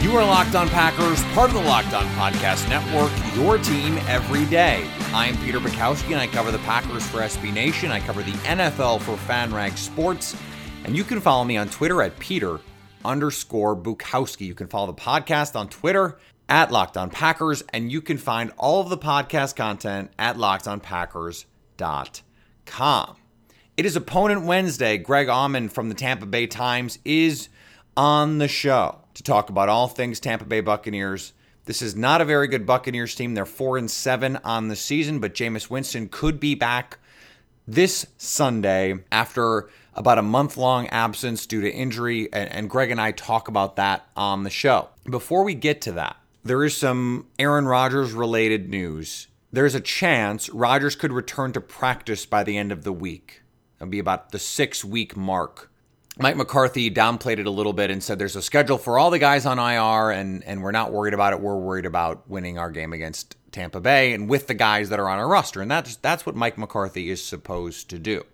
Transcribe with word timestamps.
You 0.00 0.16
are 0.16 0.24
Locked 0.24 0.54
On 0.54 0.68
Packers, 0.68 1.24
part 1.34 1.50
of 1.50 1.56
the 1.56 1.62
Locked 1.62 1.92
On 1.92 2.06
Podcast 2.10 2.68
Network, 2.68 3.10
your 3.34 3.58
team 3.58 3.98
every 4.06 4.46
day. 4.46 4.88
I 5.12 5.26
am 5.26 5.36
Peter 5.38 5.58
Bukowski, 5.58 6.12
and 6.12 6.20
I 6.20 6.28
cover 6.28 6.52
the 6.52 6.60
Packers 6.60 7.04
for 7.04 7.18
SB 7.18 7.52
Nation. 7.52 7.90
I 7.90 7.98
cover 7.98 8.22
the 8.22 8.30
NFL 8.30 9.00
for 9.00 9.16
FanRag 9.16 9.76
Sports. 9.76 10.36
And 10.84 10.96
you 10.96 11.02
can 11.02 11.20
follow 11.20 11.42
me 11.42 11.56
on 11.56 11.68
Twitter 11.68 12.00
at 12.00 12.16
Peter 12.20 12.60
underscore 13.04 13.74
Bukowski. 13.74 14.46
You 14.46 14.54
can 14.54 14.68
follow 14.68 14.86
the 14.86 14.94
podcast 14.94 15.56
on 15.56 15.68
Twitter 15.68 16.20
at 16.48 16.70
Locked 16.70 16.96
On 16.96 17.10
Packers, 17.10 17.64
and 17.72 17.90
you 17.90 18.00
can 18.00 18.18
find 18.18 18.52
all 18.56 18.80
of 18.80 18.90
the 18.90 18.98
podcast 18.98 19.56
content 19.56 20.12
at 20.16 20.36
lockedonpackers.com. 20.36 23.16
It 23.76 23.84
is 23.84 23.96
Opponent 23.96 24.44
Wednesday. 24.44 24.96
Greg 24.96 25.26
Auman 25.26 25.68
from 25.68 25.88
the 25.88 25.96
Tampa 25.96 26.26
Bay 26.26 26.46
Times 26.46 27.00
is 27.04 27.48
on 27.96 28.38
the 28.38 28.46
show 28.46 28.97
to 29.14 29.22
talk 29.22 29.50
about 29.50 29.68
all 29.68 29.88
things 29.88 30.20
Tampa 30.20 30.44
Bay 30.44 30.60
Buccaneers. 30.60 31.32
This 31.64 31.82
is 31.82 31.94
not 31.94 32.20
a 32.20 32.24
very 32.24 32.48
good 32.48 32.64
Buccaneers 32.64 33.14
team. 33.14 33.34
They're 33.34 33.44
4 33.44 33.78
and 33.78 33.90
7 33.90 34.38
on 34.44 34.68
the 34.68 34.76
season, 34.76 35.18
but 35.18 35.34
Jameis 35.34 35.68
Winston 35.68 36.08
could 36.08 36.40
be 36.40 36.54
back 36.54 36.98
this 37.66 38.06
Sunday 38.16 38.94
after 39.12 39.68
about 39.94 40.16
a 40.16 40.22
month 40.22 40.56
long 40.56 40.86
absence 40.88 41.44
due 41.44 41.60
to 41.60 41.70
injury, 41.70 42.32
and, 42.32 42.70
Greg 42.70 42.90
and 42.90 43.00
I 43.00 43.12
talk 43.12 43.48
about 43.48 43.76
that 43.76 44.06
on 44.16 44.44
the 44.44 44.50
show. 44.50 44.88
Before 45.04 45.44
we 45.44 45.54
get 45.54 45.82
to 45.82 45.92
that, 45.92 46.16
there 46.44 46.64
is 46.64 46.76
some 46.76 47.26
Aaron 47.38 47.66
Rodgers 47.66 48.12
related 48.12 48.70
news. 48.70 49.26
There's 49.52 49.74
a 49.74 49.80
chance 49.80 50.48
Rodgers 50.48 50.94
could 50.94 51.12
return 51.12 51.52
to 51.52 51.60
practice 51.60 52.24
by 52.24 52.44
the 52.44 52.56
end 52.56 52.72
of 52.72 52.84
the 52.84 52.92
week. 52.92 53.42
It'll 53.76 53.90
be 53.90 53.98
about 53.98 54.30
the 54.30 54.38
six 54.38 54.84
week 54.84 55.16
mark. 55.16 55.67
Mike 56.20 56.36
McCarthy 56.36 56.90
downplayed 56.90 57.38
it 57.38 57.46
a 57.46 57.50
little 57.50 57.72
bit 57.72 57.92
and 57.92 58.02
said 58.02 58.18
there's 58.18 58.34
a 58.34 58.42
schedule 58.42 58.76
for 58.76 58.98
all 58.98 59.10
the 59.10 59.20
guys 59.20 59.46
on 59.46 59.58
IR 59.58 60.10
and, 60.10 60.42
and 60.44 60.62
we're 60.62 60.72
not 60.72 60.92
worried 60.92 61.14
about 61.14 61.32
it. 61.32 61.40
We're 61.40 61.56
worried 61.56 61.86
about 61.86 62.28
winning 62.28 62.58
our 62.58 62.72
game 62.72 62.92
against 62.92 63.36
Tampa 63.52 63.80
Bay 63.80 64.12
and 64.12 64.28
with 64.28 64.48
the 64.48 64.54
guys 64.54 64.88
that 64.88 64.98
are 64.98 65.08
on 65.08 65.20
our 65.20 65.28
roster. 65.28 65.62
And 65.62 65.70
that's 65.70 65.94
that's 65.96 66.26
what 66.26 66.34
Mike 66.34 66.58
McCarthy 66.58 67.08
is 67.08 67.22
supposed 67.24 67.88
to 67.90 68.00
do. 68.00 68.24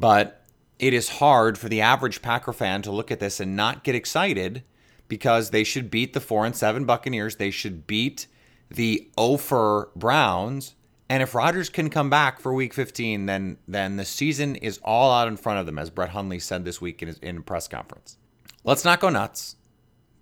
But 0.00 0.46
it 0.78 0.94
is 0.94 1.08
hard 1.10 1.58
for 1.58 1.68
the 1.68 1.82
average 1.82 2.22
Packer 2.22 2.54
fan 2.54 2.80
to 2.82 2.90
look 2.90 3.10
at 3.10 3.20
this 3.20 3.38
and 3.38 3.54
not 3.54 3.84
get 3.84 3.94
excited 3.94 4.62
because 5.08 5.50
they 5.50 5.62
should 5.62 5.90
beat 5.90 6.14
the 6.14 6.20
4 6.20 6.46
and 6.46 6.56
7 6.56 6.86
Buccaneers. 6.86 7.36
They 7.36 7.50
should 7.50 7.86
beat 7.86 8.26
the 8.70 9.10
Ofer 9.16 9.90
Browns 9.94 10.74
and 11.08 11.22
if 11.22 11.34
Rodgers 11.34 11.68
can 11.68 11.88
come 11.88 12.10
back 12.10 12.40
for 12.40 12.52
Week 12.52 12.74
15, 12.74 13.26
then 13.26 13.58
then 13.68 13.96
the 13.96 14.04
season 14.04 14.56
is 14.56 14.80
all 14.82 15.12
out 15.12 15.28
in 15.28 15.36
front 15.36 15.60
of 15.60 15.66
them, 15.66 15.78
as 15.78 15.90
Brett 15.90 16.10
Hundley 16.10 16.40
said 16.40 16.64
this 16.64 16.80
week 16.80 17.02
in 17.02 17.08
his 17.08 17.18
in 17.18 17.42
press 17.42 17.68
conference. 17.68 18.18
Let's 18.64 18.84
not 18.84 19.00
go 19.00 19.08
nuts, 19.08 19.56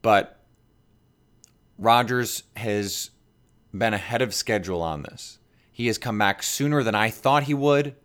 but 0.02 0.40
Rodgers 1.78 2.42
has 2.56 3.10
been 3.72 3.94
ahead 3.94 4.22
of 4.22 4.34
schedule 4.34 4.82
on 4.82 5.02
this. 5.02 5.38
He 5.72 5.86
has 5.86 5.98
come 5.98 6.18
back 6.18 6.42
sooner 6.42 6.82
than 6.82 6.94
I 6.94 7.10
thought 7.10 7.44
he 7.44 7.54
would, 7.54 7.96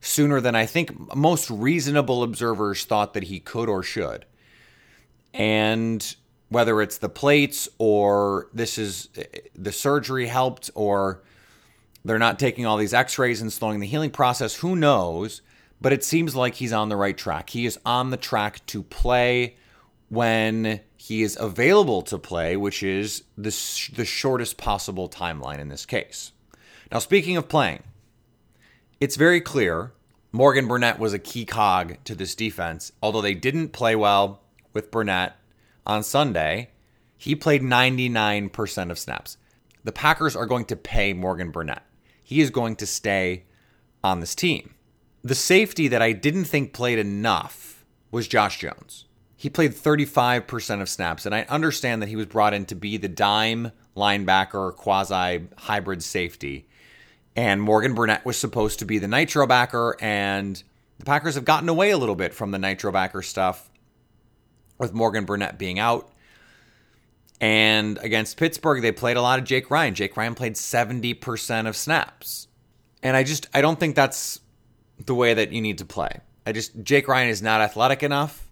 sooner 0.00 0.40
than 0.40 0.54
I 0.54 0.66
think 0.66 1.16
most 1.16 1.50
reasonable 1.50 2.22
observers 2.22 2.84
thought 2.84 3.14
that 3.14 3.24
he 3.24 3.40
could 3.40 3.68
or 3.68 3.82
should. 3.82 4.26
And 5.32 6.14
whether 6.50 6.80
it's 6.82 6.98
the 6.98 7.08
plates 7.08 7.68
or 7.78 8.48
this 8.52 8.78
is 8.78 9.08
the 9.54 9.72
surgery 9.72 10.26
helped 10.26 10.70
or 10.74 11.24
they're 12.04 12.18
not 12.18 12.38
taking 12.38 12.66
all 12.66 12.76
these 12.76 12.94
x 12.94 13.18
rays 13.18 13.40
and 13.40 13.52
slowing 13.52 13.80
the 13.80 13.86
healing 13.86 14.10
process. 14.10 14.56
Who 14.56 14.76
knows? 14.76 15.40
But 15.80 15.92
it 15.92 16.04
seems 16.04 16.36
like 16.36 16.54
he's 16.54 16.72
on 16.72 16.88
the 16.88 16.96
right 16.96 17.16
track. 17.16 17.50
He 17.50 17.66
is 17.66 17.78
on 17.84 18.10
the 18.10 18.16
track 18.16 18.64
to 18.66 18.82
play 18.82 19.56
when 20.08 20.80
he 20.96 21.22
is 21.22 21.36
available 21.40 22.02
to 22.02 22.18
play, 22.18 22.56
which 22.56 22.82
is 22.82 23.24
the, 23.36 23.50
sh- 23.50 23.90
the 23.90 24.04
shortest 24.04 24.56
possible 24.56 25.08
timeline 25.08 25.58
in 25.58 25.68
this 25.68 25.84
case. 25.84 26.32
Now, 26.92 26.98
speaking 26.98 27.36
of 27.36 27.48
playing, 27.48 27.82
it's 29.00 29.16
very 29.16 29.40
clear 29.40 29.92
Morgan 30.30 30.68
Burnett 30.68 30.98
was 30.98 31.12
a 31.12 31.18
key 31.18 31.44
cog 31.44 31.96
to 32.04 32.14
this 32.14 32.34
defense. 32.34 32.92
Although 33.02 33.22
they 33.22 33.34
didn't 33.34 33.70
play 33.70 33.96
well 33.96 34.42
with 34.72 34.90
Burnett 34.90 35.36
on 35.86 36.02
Sunday, 36.02 36.70
he 37.16 37.34
played 37.34 37.62
99% 37.62 38.90
of 38.90 38.98
snaps. 38.98 39.36
The 39.82 39.92
Packers 39.92 40.36
are 40.36 40.46
going 40.46 40.64
to 40.66 40.76
pay 40.76 41.12
Morgan 41.12 41.50
Burnett 41.50 41.82
he 42.24 42.40
is 42.40 42.50
going 42.50 42.74
to 42.76 42.86
stay 42.86 43.44
on 44.02 44.18
this 44.18 44.34
team. 44.34 44.74
The 45.22 45.34
safety 45.34 45.86
that 45.88 46.02
I 46.02 46.12
didn't 46.12 46.46
think 46.46 46.72
played 46.72 46.98
enough 46.98 47.84
was 48.10 48.26
Josh 48.26 48.58
Jones. 48.58 49.04
He 49.36 49.50
played 49.50 49.72
35% 49.72 50.80
of 50.80 50.88
snaps, 50.88 51.26
and 51.26 51.34
I 51.34 51.42
understand 51.42 52.00
that 52.00 52.08
he 52.08 52.16
was 52.16 52.26
brought 52.26 52.54
in 52.54 52.64
to 52.66 52.74
be 52.74 52.96
the 52.96 53.08
dime 53.08 53.72
linebacker, 53.94 54.74
quasi 54.74 55.46
hybrid 55.58 56.02
safety. 56.02 56.66
And 57.36 57.60
Morgan 57.60 57.94
Burnett 57.94 58.24
was 58.24 58.38
supposed 58.38 58.78
to 58.78 58.86
be 58.86 58.98
the 58.98 59.08
nitro 59.08 59.46
backer, 59.46 59.96
and 60.00 60.62
the 60.98 61.04
Packers 61.04 61.34
have 61.34 61.44
gotten 61.44 61.68
away 61.68 61.90
a 61.90 61.98
little 61.98 62.14
bit 62.14 62.32
from 62.32 62.52
the 62.52 62.58
nitro 62.58 62.90
backer 62.90 63.20
stuff 63.20 63.70
with 64.78 64.94
Morgan 64.94 65.26
Burnett 65.26 65.58
being 65.58 65.78
out. 65.78 66.10
And 67.40 67.98
against 67.98 68.36
Pittsburgh, 68.36 68.80
they 68.82 68.92
played 68.92 69.16
a 69.16 69.22
lot 69.22 69.38
of 69.38 69.44
Jake 69.44 69.70
Ryan. 69.70 69.94
Jake 69.94 70.16
Ryan 70.16 70.34
played 70.34 70.54
70% 70.54 71.68
of 71.68 71.76
snaps. 71.76 72.48
And 73.02 73.16
I 73.16 73.22
just 73.22 73.48
I 73.52 73.60
don't 73.60 73.78
think 73.78 73.94
that's 73.94 74.40
the 75.04 75.14
way 75.14 75.34
that 75.34 75.52
you 75.52 75.60
need 75.60 75.78
to 75.78 75.84
play. 75.84 76.20
I 76.46 76.52
just 76.52 76.82
Jake 76.82 77.08
Ryan 77.08 77.28
is 77.28 77.42
not 77.42 77.60
athletic 77.60 78.02
enough. 78.02 78.48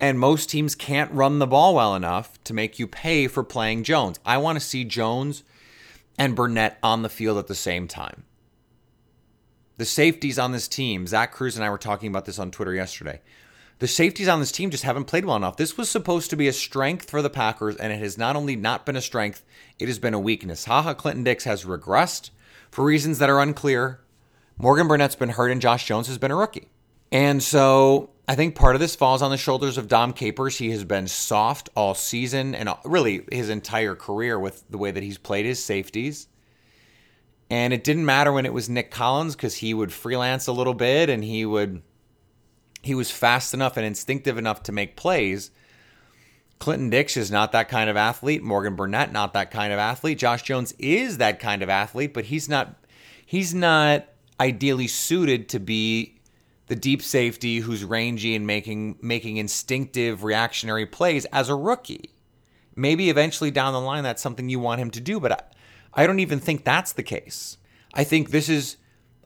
And 0.00 0.18
most 0.18 0.48
teams 0.48 0.74
can't 0.74 1.12
run 1.12 1.38
the 1.38 1.46
ball 1.46 1.74
well 1.74 1.94
enough 1.94 2.42
to 2.44 2.54
make 2.54 2.78
you 2.78 2.86
pay 2.86 3.26
for 3.26 3.44
playing 3.44 3.84
Jones. 3.84 4.18
I 4.24 4.38
want 4.38 4.56
to 4.56 4.64
see 4.64 4.82
Jones 4.82 5.44
and 6.18 6.34
Burnett 6.34 6.78
on 6.82 7.02
the 7.02 7.10
field 7.10 7.38
at 7.38 7.48
the 7.48 7.54
same 7.54 7.86
time. 7.86 8.24
The 9.76 9.84
safeties 9.84 10.38
on 10.38 10.52
this 10.52 10.68
team, 10.68 11.06
Zach 11.06 11.32
Kruse 11.32 11.56
and 11.56 11.64
I 11.64 11.70
were 11.70 11.78
talking 11.78 12.08
about 12.08 12.24
this 12.24 12.38
on 12.38 12.50
Twitter 12.50 12.74
yesterday. 12.74 13.20
The 13.80 13.88
safeties 13.88 14.28
on 14.28 14.40
this 14.40 14.52
team 14.52 14.68
just 14.68 14.84
haven't 14.84 15.06
played 15.06 15.24
well 15.24 15.36
enough. 15.36 15.56
This 15.56 15.78
was 15.78 15.88
supposed 15.88 16.28
to 16.28 16.36
be 16.36 16.48
a 16.48 16.52
strength 16.52 17.08
for 17.08 17.22
the 17.22 17.30
Packers, 17.30 17.76
and 17.76 17.90
it 17.90 17.98
has 17.98 18.18
not 18.18 18.36
only 18.36 18.54
not 18.54 18.84
been 18.84 18.94
a 18.94 19.00
strength, 19.00 19.42
it 19.78 19.88
has 19.88 19.98
been 19.98 20.12
a 20.12 20.20
weakness. 20.20 20.66
Ha 20.66 20.82
Ha 20.82 20.92
Clinton 20.92 21.24
Dix 21.24 21.44
has 21.44 21.64
regressed 21.64 22.28
for 22.70 22.84
reasons 22.84 23.18
that 23.18 23.30
are 23.30 23.40
unclear. 23.40 24.00
Morgan 24.58 24.86
Burnett's 24.86 25.16
been 25.16 25.30
hurt, 25.30 25.50
and 25.50 25.62
Josh 25.62 25.86
Jones 25.86 26.08
has 26.08 26.18
been 26.18 26.30
a 26.30 26.36
rookie. 26.36 26.68
And 27.10 27.42
so 27.42 28.10
I 28.28 28.34
think 28.34 28.54
part 28.54 28.76
of 28.76 28.80
this 28.80 28.94
falls 28.94 29.22
on 29.22 29.30
the 29.30 29.38
shoulders 29.38 29.78
of 29.78 29.88
Dom 29.88 30.12
Capers. 30.12 30.58
He 30.58 30.70
has 30.72 30.84
been 30.84 31.08
soft 31.08 31.70
all 31.74 31.94
season 31.94 32.54
and 32.54 32.68
really 32.84 33.24
his 33.32 33.48
entire 33.48 33.94
career 33.94 34.38
with 34.38 34.62
the 34.68 34.76
way 34.76 34.90
that 34.90 35.02
he's 35.02 35.16
played 35.16 35.46
his 35.46 35.64
safeties. 35.64 36.28
And 37.48 37.72
it 37.72 37.82
didn't 37.82 38.04
matter 38.04 38.30
when 38.30 38.44
it 38.44 38.52
was 38.52 38.68
Nick 38.68 38.90
Collins 38.90 39.34
because 39.34 39.56
he 39.56 39.72
would 39.72 39.90
freelance 39.90 40.46
a 40.46 40.52
little 40.52 40.74
bit 40.74 41.08
and 41.08 41.24
he 41.24 41.46
would 41.46 41.82
he 42.82 42.94
was 42.94 43.10
fast 43.10 43.54
enough 43.54 43.76
and 43.76 43.86
instinctive 43.86 44.38
enough 44.38 44.62
to 44.64 44.72
make 44.72 44.96
plays. 44.96 45.50
Clinton 46.58 46.90
Dix 46.90 47.16
is 47.16 47.30
not 47.30 47.52
that 47.52 47.68
kind 47.68 47.88
of 47.88 47.96
athlete. 47.96 48.42
Morgan 48.42 48.76
Burnett 48.76 49.12
not 49.12 49.32
that 49.32 49.50
kind 49.50 49.72
of 49.72 49.78
athlete. 49.78 50.18
Josh 50.18 50.42
Jones 50.42 50.72
is 50.78 51.18
that 51.18 51.40
kind 51.40 51.62
of 51.62 51.68
athlete, 51.68 52.12
but 52.12 52.26
he's 52.26 52.48
not 52.48 52.76
he's 53.24 53.54
not 53.54 54.06
ideally 54.38 54.86
suited 54.86 55.48
to 55.50 55.58
be 55.58 56.20
the 56.66 56.76
deep 56.76 57.02
safety 57.02 57.58
who's 57.58 57.82
rangy 57.82 58.34
and 58.34 58.46
making 58.46 58.98
making 59.00 59.38
instinctive 59.38 60.22
reactionary 60.22 60.86
plays 60.86 61.24
as 61.26 61.48
a 61.48 61.54
rookie. 61.54 62.10
Maybe 62.76 63.10
eventually 63.10 63.50
down 63.50 63.72
the 63.72 63.80
line 63.80 64.04
that's 64.04 64.22
something 64.22 64.48
you 64.48 64.60
want 64.60 64.80
him 64.80 64.90
to 64.92 65.00
do, 65.00 65.18
but 65.18 65.32
I, 65.32 65.42
I 66.02 66.06
don't 66.06 66.20
even 66.20 66.38
think 66.38 66.64
that's 66.64 66.92
the 66.92 67.02
case. 67.02 67.56
I 67.92 68.04
think 68.04 68.30
this 68.30 68.48
is 68.48 68.76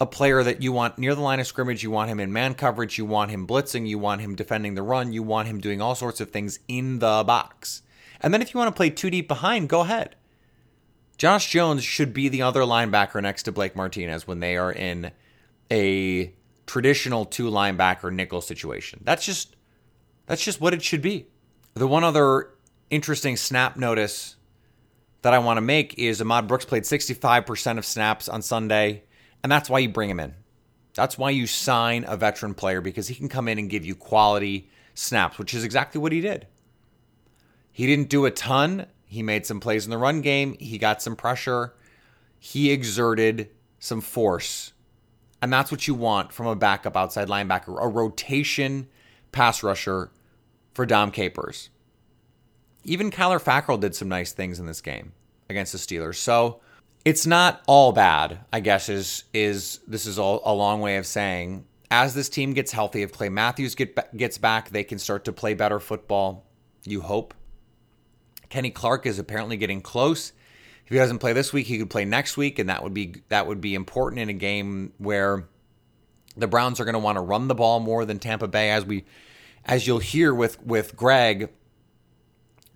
a 0.01 0.07
player 0.07 0.43
that 0.43 0.63
you 0.63 0.73
want 0.73 0.99
near 0.99 1.15
the 1.15 1.21
line 1.21 1.41
of 1.41 1.47
scrimmage. 1.47 1.83
You 1.83 1.91
want 1.91 2.11
him 2.11 2.21
in 2.21 2.33
man 2.33 2.55
coverage. 2.55 2.99
You 2.99 3.05
want 3.05 3.31
him 3.31 3.47
blitzing. 3.47 3.87
You 3.87 3.99
want 3.99 4.21
him 4.21 4.35
defending 4.35 4.75
the 4.75 4.83
run. 4.83 5.13
You 5.13 5.23
want 5.23 5.49
him 5.49 5.61
doing 5.61 5.81
all 5.81 5.95
sorts 5.95 6.21
of 6.21 6.31
things 6.31 6.59
in 6.69 6.99
the 6.99 7.25
box. 7.27 7.83
And 8.21 8.33
then 8.33 8.43
if 8.43 8.53
you 8.53 8.59
want 8.59 8.75
to 8.75 8.77
play 8.77 8.91
two 8.91 9.11
deep 9.11 9.29
behind, 9.29 9.69
go 9.69 9.81
ahead. 9.81 10.17
Josh 11.17 11.51
Jones 11.51 11.85
should 11.85 12.13
be 12.13 12.29
the 12.29 12.43
other 12.43 12.63
linebacker 12.63 13.23
next 13.23 13.45
to 13.45 13.53
Blake 13.53 13.77
Martinez 13.77 14.27
when 14.27 14.41
they 14.41 14.57
are 14.57 14.73
in 14.73 15.13
a 15.71 16.33
traditional 16.67 17.25
two 17.25 17.51
linebacker 17.51 18.13
nickel 18.13 18.41
situation. 18.41 19.01
That's 19.05 19.25
just 19.25 19.57
that's 20.27 20.43
just 20.43 20.61
what 20.61 20.75
it 20.75 20.83
should 20.83 21.03
be. 21.03 21.27
The 21.75 21.87
one 21.87 22.05
other 22.05 22.51
interesting 22.91 23.37
snap 23.37 23.77
notice 23.77 24.37
that 25.23 25.35
I 25.35 25.39
want 25.39 25.57
to 25.57 25.63
make 25.63 25.99
is 25.99 26.21
Ahmad 26.21 26.47
Brooks 26.47 26.65
played 26.65 26.85
65% 26.85 27.79
of 27.79 27.85
snaps 27.85 28.29
on 28.29 28.43
Sunday, 28.43 29.05
and 29.45 29.53
that's 29.53 29.69
why 29.69 29.79
you 29.79 29.91
bring 29.91 30.09
him 30.09 30.19
in. 30.19 30.35
That's 30.95 31.19
why 31.19 31.29
you 31.31 31.47
sign 31.47 32.07
a 32.09 32.17
veteran 32.17 32.55
player 32.55 32.81
because 32.81 33.09
he 33.09 33.15
can 33.15 33.29
come 33.29 33.47
in 33.47 33.59
and 33.59 33.69
give 33.69 33.85
you 33.85 33.95
quality 33.95 34.71
snaps, 34.95 35.39
which 35.39 35.53
is 35.53 35.65
exactly 35.65 36.01
what 36.01 36.13
he 36.13 36.23
did. 36.23 36.47
He 37.71 37.87
didn't 37.87 38.09
do 38.09 38.25
a 38.25 38.31
ton. 38.31 38.87
He 39.05 39.23
made 39.23 39.45
some 39.45 39.61
plays 39.61 39.85
in 39.85 39.91
the 39.91 39.99
run 39.99 40.23
game, 40.23 40.57
he 40.59 40.79
got 40.79 41.03
some 41.03 41.15
pressure, 41.15 41.75
he 42.39 42.73
exerted 42.73 43.51
some 43.79 44.01
force. 44.01 44.73
And 45.43 45.53
that's 45.53 45.71
what 45.71 45.87
you 45.87 45.95
want 45.95 46.33
from 46.33 46.47
a 46.47 46.57
backup 46.57 46.97
outside 46.97 47.29
linebacker, 47.29 47.77
a 47.81 47.87
rotation 47.87 48.89
pass 49.31 49.63
rusher 49.63 50.11
for 50.73 50.87
Dom 50.87 51.11
Capers. 51.11 51.69
Even 52.83 53.11
Kyler 53.11 53.41
Fackrell 53.41 53.79
did 53.79 53.95
some 53.95 54.09
nice 54.09 54.33
things 54.33 54.59
in 54.59 54.67
this 54.67 54.81
game 54.81 55.13
against 55.49 55.73
the 55.73 55.79
Steelers. 55.79 56.17
So 56.17 56.61
it's 57.05 57.27
not 57.27 57.63
all 57.67 57.93
bad, 57.93 58.41
I 58.53 58.61
guess 58.61 58.89
is 58.89 59.25
is 59.33 59.81
this 59.87 60.07
is 60.07 60.19
all, 60.19 60.43
a 60.45 60.55
long 60.55 60.81
way 60.81 60.97
of 60.97 61.07
saying 61.07 61.67
as 61.95 62.13
this 62.13 62.29
team 62.29 62.55
gets 62.55 62.73
healthy, 62.73 63.03
if 63.03 63.13
Clay 63.13 63.29
Matthews 63.29 63.77
get, 63.77 64.17
gets 64.17 64.37
back, 64.37 64.71
they 64.71 64.83
can 64.83 64.99
start 64.99 65.25
to 65.27 65.33
play 65.33 65.55
better 65.55 65.79
football. 65.79 66.45
You 66.85 67.01
hope. 67.01 67.35
Kenny 68.49 68.71
Clark 68.71 69.07
is 69.07 69.21
apparently 69.21 69.57
getting 69.57 69.81
close. 69.81 70.33
If 70.87 70.91
he 70.91 70.97
doesn't 70.97 71.21
play 71.21 71.33
this 71.33 71.53
week, 71.53 71.67
he 71.67 71.79
could 71.79 71.91
play 71.91 72.05
next 72.05 72.37
week, 72.37 72.59
and 72.59 72.69
that 72.69 72.83
would 72.83 72.95
be 72.95 73.23
that 73.29 73.47
would 73.47 73.61
be 73.61 73.75
important 73.75 74.21
in 74.21 74.29
a 74.29 74.35
game 74.35 74.93
where 74.99 75.49
the 76.37 76.49
Browns 76.49 76.81
are 76.81 76.85
going 76.85 76.95
to 76.95 76.99
want 76.99 77.17
to 77.17 77.23
run 77.23 77.47
the 77.47 77.55
ball 77.55 77.79
more 77.81 78.05
than 78.05 78.19
Tampa 78.19 78.49
Bay, 78.49 78.71
as 78.71 78.85
we 78.85 79.05
as 79.65 79.87
you'll 79.87 79.99
hear 80.01 80.35
with 80.35 80.61
with 80.63 80.97
Greg. 80.97 81.51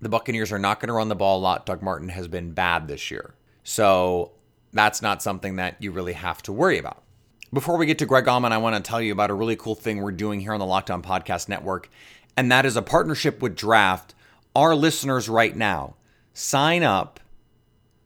The 0.01 0.09
Buccaneers 0.09 0.53
are 0.53 0.59
not 0.59 0.79
going 0.79 0.87
to 0.87 0.93
run 0.93 1.09
the 1.09 1.15
ball 1.15 1.39
a 1.39 1.41
lot. 1.41 1.65
Doug 1.65 1.81
Martin 1.81 2.07
has 2.09 2.29
been 2.29 2.53
bad 2.53 2.87
this 2.87 3.11
year. 3.11 3.35
So 3.63 4.31
that's 4.73 5.01
not 5.01 5.21
something 5.21 5.57
that 5.57 5.81
you 5.81 5.91
really 5.91 6.13
have 6.13 6.41
to 6.43 6.51
worry 6.51 6.77
about. 6.77 7.03
Before 7.51 7.77
we 7.77 7.85
get 7.85 7.97
to 7.99 8.05
Greg 8.05 8.25
Auman, 8.25 8.51
I 8.51 8.57
want 8.59 8.75
to 8.75 8.87
tell 8.87 9.01
you 9.01 9.11
about 9.11 9.31
a 9.31 9.33
really 9.33 9.55
cool 9.55 9.75
thing 9.75 10.01
we're 10.01 10.11
doing 10.11 10.39
here 10.39 10.53
on 10.53 10.59
the 10.59 10.65
Locked 10.65 10.91
On 10.91 11.01
Podcast 11.01 11.49
Network, 11.49 11.89
and 12.37 12.51
that 12.51 12.65
is 12.65 12.75
a 12.75 12.81
partnership 12.81 13.41
with 13.41 13.55
Draft. 13.55 14.13
Our 14.55 14.75
listeners 14.75 15.27
right 15.27 15.55
now 15.55 15.95
sign 16.33 16.83
up 16.83 17.19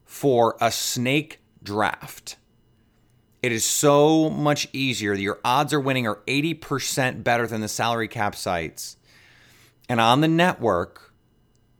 for 0.04 0.56
a 0.60 0.70
snake 0.70 1.40
draft. 1.62 2.36
It 3.42 3.52
is 3.52 3.64
so 3.64 4.30
much 4.30 4.68
easier. 4.72 5.12
Your 5.12 5.40
odds 5.44 5.74
are 5.74 5.80
winning 5.80 6.06
are 6.06 6.20
80% 6.26 7.22
better 7.22 7.46
than 7.46 7.60
the 7.60 7.68
salary 7.68 8.08
cap 8.08 8.34
sites. 8.34 8.96
And 9.86 10.00
on 10.00 10.22
the 10.22 10.28
network, 10.28 11.03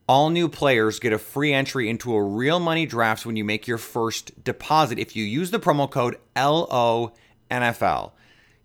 all 0.07 0.31
new 0.31 0.49
players 0.49 0.99
get 0.99 1.13
a 1.13 1.19
free 1.19 1.53
entry 1.53 1.89
into 1.89 2.15
a 2.15 2.23
real 2.23 2.61
money 2.61 2.87
draft 2.87 3.25
when 3.25 3.37
you 3.37 3.45
make 3.45 3.67
your 3.67 3.79
first 3.79 4.45
deposit. 4.45 4.99
If 4.99 5.17
you 5.17 5.25
use 5.25 5.51
the 5.51 5.59
promo 5.59 5.91
code 5.91 6.19
LONFL, 6.37 8.13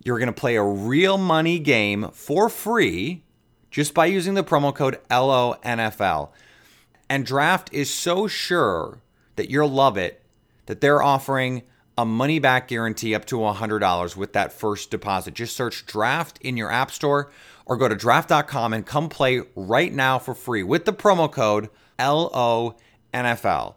you're 0.03 0.19
going 0.19 0.27
to 0.27 0.33
play 0.33 0.55
a 0.55 0.63
real 0.63 1.17
money 1.17 1.59
game 1.59 2.09
for 2.11 2.49
free 2.49 3.23
just 3.71 3.93
by 3.93 4.07
using 4.07 4.33
the 4.33 4.43
promo 4.43 4.73
code 4.73 4.99
LONFL. 5.09 6.29
And 7.09 7.25
Draft 7.25 7.69
is 7.73 7.89
so 7.93 8.27
sure 8.27 9.01
that 9.35 9.49
you'll 9.49 9.71
love 9.71 9.97
it 9.97 10.21
that 10.65 10.81
they're 10.81 11.01
offering 11.01 11.63
a 11.99 12.05
money 12.05 12.39
back 12.39 12.69
guarantee 12.69 13.13
up 13.13 13.25
to 13.25 13.35
$100 13.35 14.15
with 14.15 14.31
that 14.31 14.53
first 14.53 14.89
deposit. 14.89 15.33
Just 15.33 15.53
search 15.53 15.85
Draft 15.85 16.37
in 16.39 16.55
your 16.55 16.71
App 16.71 16.91
Store 16.91 17.29
or 17.65 17.75
go 17.75 17.89
to 17.89 17.95
draft.com 17.95 18.71
and 18.71 18.85
come 18.85 19.09
play 19.09 19.41
right 19.53 19.91
now 19.91 20.17
for 20.17 20.33
free 20.33 20.63
with 20.63 20.85
the 20.85 20.93
promo 20.93 21.29
code 21.29 21.69
LONFL. 21.99 23.75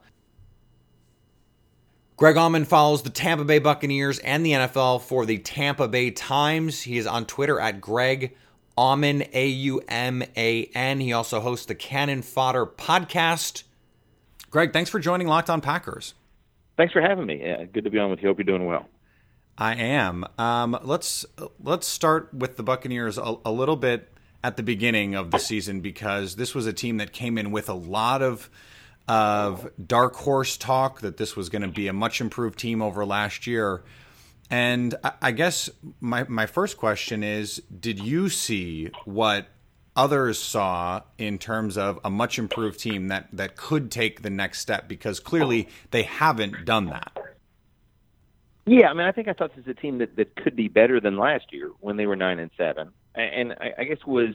Greg 2.17 2.37
Auman 2.37 2.65
follows 2.65 3.03
the 3.03 3.11
Tampa 3.11 3.45
Bay 3.45 3.59
Buccaneers 3.59 4.21
and 4.21 4.47
the 4.47 4.53
NFL 4.53 5.03
for 5.03 5.27
the 5.27 5.39
Tampa 5.39 5.89
Bay 5.89 6.13
Times. 6.13 6.83
He 6.83 6.99
is 6.99 7.09
on 7.09 7.27
Twitter 7.27 7.59
at 7.59 7.81
Greg 7.81 8.37
Auman, 8.79 9.29
A 9.33 9.49
U 9.49 9.83
M 9.89 10.23
A 10.37 10.71
N. 10.77 11.01
He 11.01 11.13
also 11.13 11.41
hosts 11.41 11.67
the 11.67 11.75
Cannon 11.75 12.23
Fodder 12.23 12.67
podcast. 12.67 13.65
Greg, 14.51 14.73
thanks 14.73 14.91
for 14.91 15.01
joining 15.01 15.27
Locked 15.27 15.51
On 15.51 15.61
Packers. 15.61 16.15
Thanks 16.77 16.93
for 16.93 17.01
having 17.01 17.27
me. 17.27 17.41
Yeah, 17.43 17.65
good 17.65 17.85
to 17.85 17.91
be 17.91 17.99
on 17.99 18.11
with 18.11 18.23
you. 18.23 18.29
Hope 18.29 18.39
you're 18.39 18.45
doing 18.45 18.67
well. 18.67 18.89
I 19.57 19.75
am. 19.75 20.25
Um, 20.39 20.79
let's 20.83 21.27
let's 21.61 21.87
start 21.87 22.33
with 22.33 22.57
the 22.57 22.63
Buccaneers 22.63 23.19
a, 23.19 23.35
a, 23.45 23.53
little 23.53 23.77
bit 23.77 24.09
at 24.43 24.57
the 24.57 24.63
beginning 24.63 25.15
of 25.15 25.31
the 25.31 25.39
season 25.39 25.81
because 25.81 26.37
this 26.37 26.55
was 26.55 26.67
a 26.67 26.73
team 26.73 26.97
that 26.97 27.13
came 27.13 27.37
in 27.37 27.51
with 27.51 27.69
a 27.69 27.75
lot 27.75 28.23
of 28.23 28.49
of 29.09 29.71
dark 29.85 30.15
horse 30.17 30.57
talk 30.57 31.01
that 31.01 31.17
this 31.17 31.37
was 31.37 31.49
going 31.49 31.63
to 31.63 31.69
be 31.69 31.89
a 31.89 31.93
much 31.93 32.21
improved 32.21 32.59
team 32.59 32.81
over 32.81 33.05
last 33.05 33.47
year. 33.47 33.83
And 34.51 34.95
I, 35.05 35.13
I 35.21 35.31
guess 35.33 35.69
my 36.01 36.25
my 36.25 36.47
first 36.47 36.79
question 36.79 37.23
is: 37.23 37.63
Did 37.79 37.99
you 37.99 38.31
see 38.31 38.91
what 39.05 39.49
others 39.97 40.39
saw 40.39 41.03
in 41.19 41.39
terms 41.39 41.77
of 41.77 41.99
a 42.05 42.11
much 42.11 42.39
improved 42.39 42.81
team 42.81 43.09
that 43.09 43.29
that 43.33 43.57
could 43.57 43.91
take 43.91 44.23
the 44.23 44.31
next 44.31 44.61
step? 44.61 44.89
Because 44.89 45.21
clearly 45.21 45.69
they 45.91 46.03
haven't 46.03 46.65
done 46.65 46.87
that. 46.87 47.13
Yeah, 48.65 48.89
I 48.89 48.95
mean, 48.95 49.07
I 49.07 49.13
think 49.13 49.29
I 49.29 49.33
thought 49.33 49.57
this 49.57 49.67
was 49.67 49.77
a 49.77 49.81
team 49.81 49.99
that, 49.99 50.15
that 50.17 50.37
could 50.37 50.55
be 50.55 50.69
better 50.69 51.01
than 51.01 51.17
last 51.17 51.47
year 51.53 51.71
when 51.81 51.97
they 51.97 52.07
were 52.07 52.15
nine 52.15 52.39
and 52.39 52.51
seven, 52.57 52.91
and 53.15 53.53
I, 53.55 53.73
I 53.79 53.85
guess 53.85 53.99
was 54.07 54.35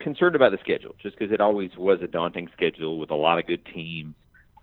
concerned 0.00 0.34
about 0.34 0.50
the 0.50 0.58
schedule 0.58 0.96
just 1.00 1.16
because 1.16 1.32
it 1.32 1.40
always 1.40 1.70
was 1.76 2.00
a 2.02 2.08
daunting 2.08 2.48
schedule 2.52 2.98
with 2.98 3.10
a 3.10 3.14
lot 3.14 3.38
of 3.38 3.46
good 3.46 3.64
teams, 3.66 4.14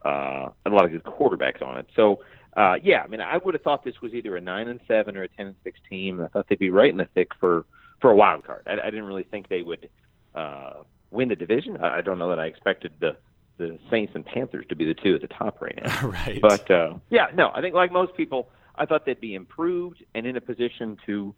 uh, 0.03 0.49
a 0.65 0.69
lot 0.69 0.83
of 0.83 0.91
good 0.91 1.03
quarterbacks 1.03 1.61
on 1.61 1.77
it. 1.77 1.87
So, 1.95 2.19
uh, 2.57 2.75
yeah, 2.83 3.03
I 3.03 3.07
mean, 3.07 3.21
I 3.21 3.37
would 3.37 3.53
have 3.53 3.63
thought 3.63 3.85
this 3.85 4.01
was 4.01 4.13
either 4.13 4.35
a 4.35 4.41
nine 4.41 4.67
and 4.67 4.79
seven 4.87 5.15
or 5.15 5.23
a 5.23 5.27
ten 5.29 5.47
and 5.47 5.55
six 5.63 5.79
team. 5.89 6.21
I 6.21 6.27
thought 6.27 6.47
they'd 6.49 6.59
be 6.59 6.71
right 6.71 6.89
in 6.89 6.97
the 6.97 7.07
thick 7.13 7.29
for 7.39 7.65
for 7.99 8.11
a 8.11 8.15
wild 8.15 8.45
card. 8.45 8.63
I, 8.67 8.73
I 8.73 8.89
didn't 8.89 9.05
really 9.05 9.23
think 9.23 9.49
they 9.49 9.61
would 9.61 9.89
uh, 10.35 10.83
win 11.11 11.29
the 11.29 11.35
division. 11.35 11.77
I, 11.77 11.97
I 11.97 12.01
don't 12.01 12.19
know 12.19 12.29
that 12.29 12.39
I 12.39 12.45
expected 12.45 12.93
the 12.99 13.17
the 13.57 13.79
Saints 13.89 14.13
and 14.13 14.23
Panthers 14.23 14.65
to 14.69 14.75
be 14.75 14.85
the 14.85 14.93
two 14.93 15.15
at 15.15 15.21
the 15.21 15.27
top 15.27 15.61
right 15.61 15.77
now. 15.83 16.07
right. 16.07 16.39
But 16.41 16.69
uh, 16.69 16.93
yeah, 17.09 17.27
no, 17.33 17.51
I 17.53 17.61
think 17.61 17.73
like 17.73 17.91
most 17.91 18.15
people, 18.15 18.49
I 18.75 18.85
thought 18.85 19.05
they'd 19.05 19.19
be 19.19 19.33
improved 19.33 20.03
and 20.13 20.27
in 20.27 20.37
a 20.37 20.41
position 20.41 20.97
to 21.05 21.33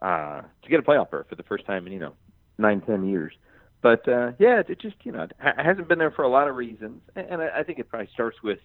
uh, 0.00 0.42
to 0.62 0.68
get 0.68 0.80
a 0.80 0.82
playoff 0.82 1.10
berth 1.10 1.28
for 1.28 1.34
the 1.34 1.42
first 1.42 1.66
time 1.66 1.86
in 1.86 1.92
you 1.92 1.98
know 1.98 2.14
nine 2.58 2.80
ten 2.80 3.08
years. 3.08 3.34
But 3.82 4.08
uh, 4.08 4.32
yeah, 4.38 4.62
it 4.66 4.80
just 4.80 4.96
you 5.04 5.12
know 5.12 5.22
it 5.22 5.32
hasn't 5.40 5.88
been 5.88 5.98
there 5.98 6.10
for 6.10 6.22
a 6.22 6.28
lot 6.28 6.48
of 6.48 6.56
reasons, 6.56 7.02
and 7.14 7.42
I, 7.42 7.58
I 7.58 7.62
think 7.62 7.78
it 7.78 7.88
probably 7.88 8.08
starts 8.12 8.42
with 8.42 8.58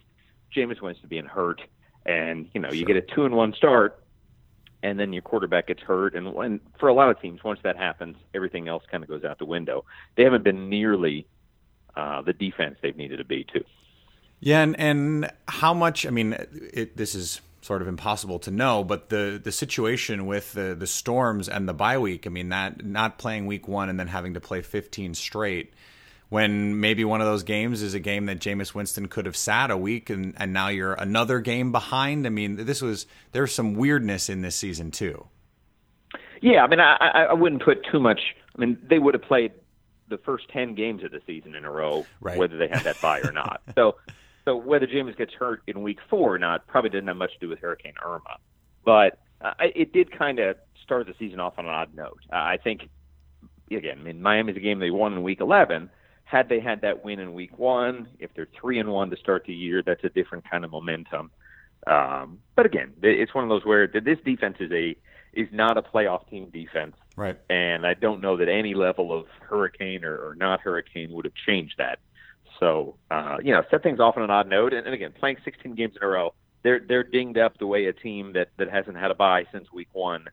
Jameis 0.54 0.80
Winston 0.80 1.08
being 1.08 1.26
hurt, 1.26 1.60
and 2.04 2.48
you 2.54 2.60
know 2.60 2.68
sure. 2.68 2.76
you 2.76 2.84
get 2.84 2.96
a 2.96 3.02
two 3.02 3.24
and 3.24 3.34
one 3.34 3.52
start, 3.54 4.02
and 4.86 5.00
then 5.00 5.12
your 5.12 5.22
quarterback 5.22 5.66
gets 5.66 5.82
hurt, 5.82 6.14
and 6.14 6.32
when 6.32 6.60
for 6.78 6.88
a 6.88 6.94
lot 6.94 7.10
of 7.10 7.20
teams, 7.20 7.42
once 7.42 7.58
that 7.64 7.76
happens, 7.76 8.16
everything 8.32 8.68
else 8.68 8.84
kind 8.88 9.02
of 9.02 9.08
goes 9.08 9.24
out 9.24 9.38
the 9.40 9.44
window. 9.44 9.84
They 10.16 10.22
haven't 10.22 10.44
been 10.44 10.68
nearly 10.68 11.26
uh, 11.96 12.22
the 12.22 12.32
defense 12.32 12.76
they've 12.82 12.96
needed 12.96 13.16
to 13.16 13.24
be 13.24 13.44
too. 13.44 13.64
Yeah, 14.38 14.62
and 14.62 14.78
and 14.78 15.30
how 15.48 15.74
much? 15.74 16.06
I 16.06 16.10
mean, 16.10 16.34
it, 16.72 16.96
this 16.96 17.16
is 17.16 17.40
sort 17.62 17.82
of 17.82 17.88
impossible 17.88 18.38
to 18.40 18.52
know. 18.52 18.84
But 18.84 19.08
the 19.08 19.40
the 19.42 19.50
situation 19.50 20.26
with 20.26 20.52
the 20.52 20.76
the 20.78 20.86
storms 20.86 21.48
and 21.48 21.68
the 21.68 21.74
bye 21.74 21.98
week, 21.98 22.24
I 22.24 22.30
mean, 22.30 22.50
that 22.50 22.84
not 22.84 23.18
playing 23.18 23.46
week 23.46 23.66
one 23.66 23.88
and 23.88 23.98
then 23.98 24.06
having 24.06 24.34
to 24.34 24.40
play 24.40 24.62
15 24.62 25.14
straight, 25.14 25.74
when 26.28 26.80
maybe 26.80 27.04
one 27.04 27.20
of 27.20 27.26
those 27.26 27.42
games 27.42 27.82
is 27.82 27.94
a 27.94 28.00
game 28.00 28.26
that 28.26 28.40
Jameis 28.40 28.74
Winston 28.74 29.06
could 29.08 29.26
have 29.26 29.36
sat 29.36 29.70
a 29.70 29.76
week 29.76 30.10
and 30.10 30.34
and 30.36 30.52
now 30.52 30.68
you're 30.68 30.94
another 30.94 31.40
game 31.40 31.72
behind. 31.72 32.26
I 32.26 32.30
mean, 32.30 32.56
this 32.56 32.82
was 32.82 33.06
there's 33.32 33.54
some 33.54 33.74
weirdness 33.74 34.28
in 34.28 34.42
this 34.42 34.56
season 34.56 34.90
too. 34.90 35.26
Yeah, 36.42 36.64
I 36.64 36.66
mean, 36.66 36.80
I 36.80 37.26
I 37.30 37.32
wouldn't 37.32 37.62
put 37.62 37.84
too 37.90 38.00
much. 38.00 38.20
I 38.56 38.60
mean, 38.60 38.78
they 38.88 38.98
would 38.98 39.14
have 39.14 39.22
played 39.22 39.52
the 40.08 40.18
first 40.18 40.48
10 40.50 40.74
games 40.74 41.02
of 41.04 41.10
the 41.10 41.20
season 41.26 41.54
in 41.54 41.64
a 41.64 41.70
row, 41.70 42.06
right. 42.20 42.38
whether 42.38 42.56
they 42.56 42.68
had 42.68 42.84
that 42.84 43.00
bye 43.00 43.20
or 43.20 43.32
not. 43.32 43.62
So 43.74 43.96
so 44.44 44.56
whether 44.56 44.86
Jameis 44.86 45.16
gets 45.18 45.32
hurt 45.34 45.62
in 45.66 45.82
week 45.82 45.98
four 46.08 46.34
or 46.34 46.38
not 46.38 46.66
probably 46.68 46.90
didn't 46.90 47.08
have 47.08 47.16
much 47.16 47.32
to 47.32 47.38
do 47.40 47.48
with 47.48 47.58
Hurricane 47.58 47.94
Irma, 48.04 48.38
but 48.84 49.18
uh, 49.40 49.54
it 49.58 49.92
did 49.92 50.16
kind 50.16 50.38
of 50.38 50.56
start 50.82 51.06
the 51.06 51.14
season 51.18 51.40
off 51.40 51.54
on 51.58 51.66
an 51.66 51.72
odd 51.72 51.94
note. 51.94 52.20
Uh, 52.32 52.36
I 52.36 52.58
think 52.62 52.88
again, 53.70 53.98
I 54.00 54.02
mean 54.02 54.22
Miami's 54.22 54.56
a 54.56 54.60
game 54.60 54.78
they 54.78 54.90
won 54.90 55.12
in 55.14 55.22
week 55.22 55.40
11. 55.40 55.90
Had 56.26 56.48
they 56.48 56.58
had 56.58 56.80
that 56.80 57.04
win 57.04 57.20
in 57.20 57.34
week 57.34 57.56
one, 57.56 58.08
if 58.18 58.34
they're 58.34 58.48
three 58.60 58.80
and 58.80 58.90
one 58.90 59.10
to 59.10 59.16
start 59.16 59.44
the 59.46 59.54
year, 59.54 59.80
that's 59.86 60.02
a 60.02 60.08
different 60.08 60.44
kind 60.50 60.64
of 60.64 60.72
momentum. 60.72 61.30
Um, 61.86 62.40
but 62.56 62.66
again, 62.66 62.92
it's 63.00 63.32
one 63.32 63.44
of 63.44 63.48
those 63.48 63.64
where 63.64 63.86
this 63.86 64.18
defense 64.24 64.56
is 64.58 64.72
a 64.72 64.96
is 65.32 65.46
not 65.52 65.76
a 65.78 65.82
playoff 65.82 66.28
team 66.28 66.50
defense, 66.50 66.96
right? 67.14 67.38
And 67.48 67.86
I 67.86 67.94
don't 67.94 68.20
know 68.20 68.36
that 68.38 68.48
any 68.48 68.74
level 68.74 69.16
of 69.16 69.26
hurricane 69.40 70.04
or, 70.04 70.16
or 70.16 70.34
not 70.34 70.60
hurricane 70.60 71.12
would 71.12 71.26
have 71.26 71.34
changed 71.46 71.74
that. 71.78 72.00
So 72.58 72.96
uh, 73.10 73.36
you 73.40 73.52
know, 73.52 73.62
set 73.70 73.84
things 73.84 74.00
off 74.00 74.16
on 74.16 74.24
an 74.24 74.30
odd 74.30 74.48
note. 74.48 74.72
And, 74.72 74.84
and 74.84 74.94
again, 74.94 75.12
playing 75.16 75.36
16 75.44 75.76
games 75.76 75.94
in 75.96 76.04
a 76.04 76.10
row, 76.10 76.34
they're 76.64 76.80
they're 76.80 77.04
dinged 77.04 77.38
up 77.38 77.58
the 77.58 77.68
way 77.68 77.86
a 77.86 77.92
team 77.92 78.32
that 78.32 78.48
that 78.58 78.68
hasn't 78.68 78.96
had 78.96 79.12
a 79.12 79.14
bye 79.14 79.44
since 79.52 79.72
week 79.72 79.88
one 79.92 80.24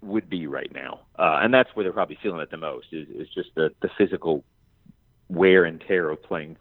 would 0.00 0.30
be 0.30 0.46
right 0.46 0.72
now. 0.72 1.00
Uh, 1.18 1.40
and 1.42 1.52
that's 1.52 1.68
where 1.74 1.84
they're 1.84 1.92
probably 1.92 2.18
feeling 2.22 2.40
it 2.40 2.50
the 2.50 2.56
most 2.56 2.86
is, 2.92 3.08
is 3.08 3.28
just 3.34 3.50
the 3.56 3.70
the 3.82 3.90
physical 3.98 4.42
wear 5.28 5.64
and 5.64 5.80
tear 5.80 6.10
of 6.10 6.22
playing 6.22 6.56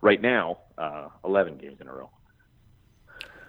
right 0.00 0.20
now, 0.20 0.58
uh, 0.78 1.08
11 1.24 1.58
games 1.58 1.80
in 1.80 1.88
a 1.88 1.92
row. 1.92 2.10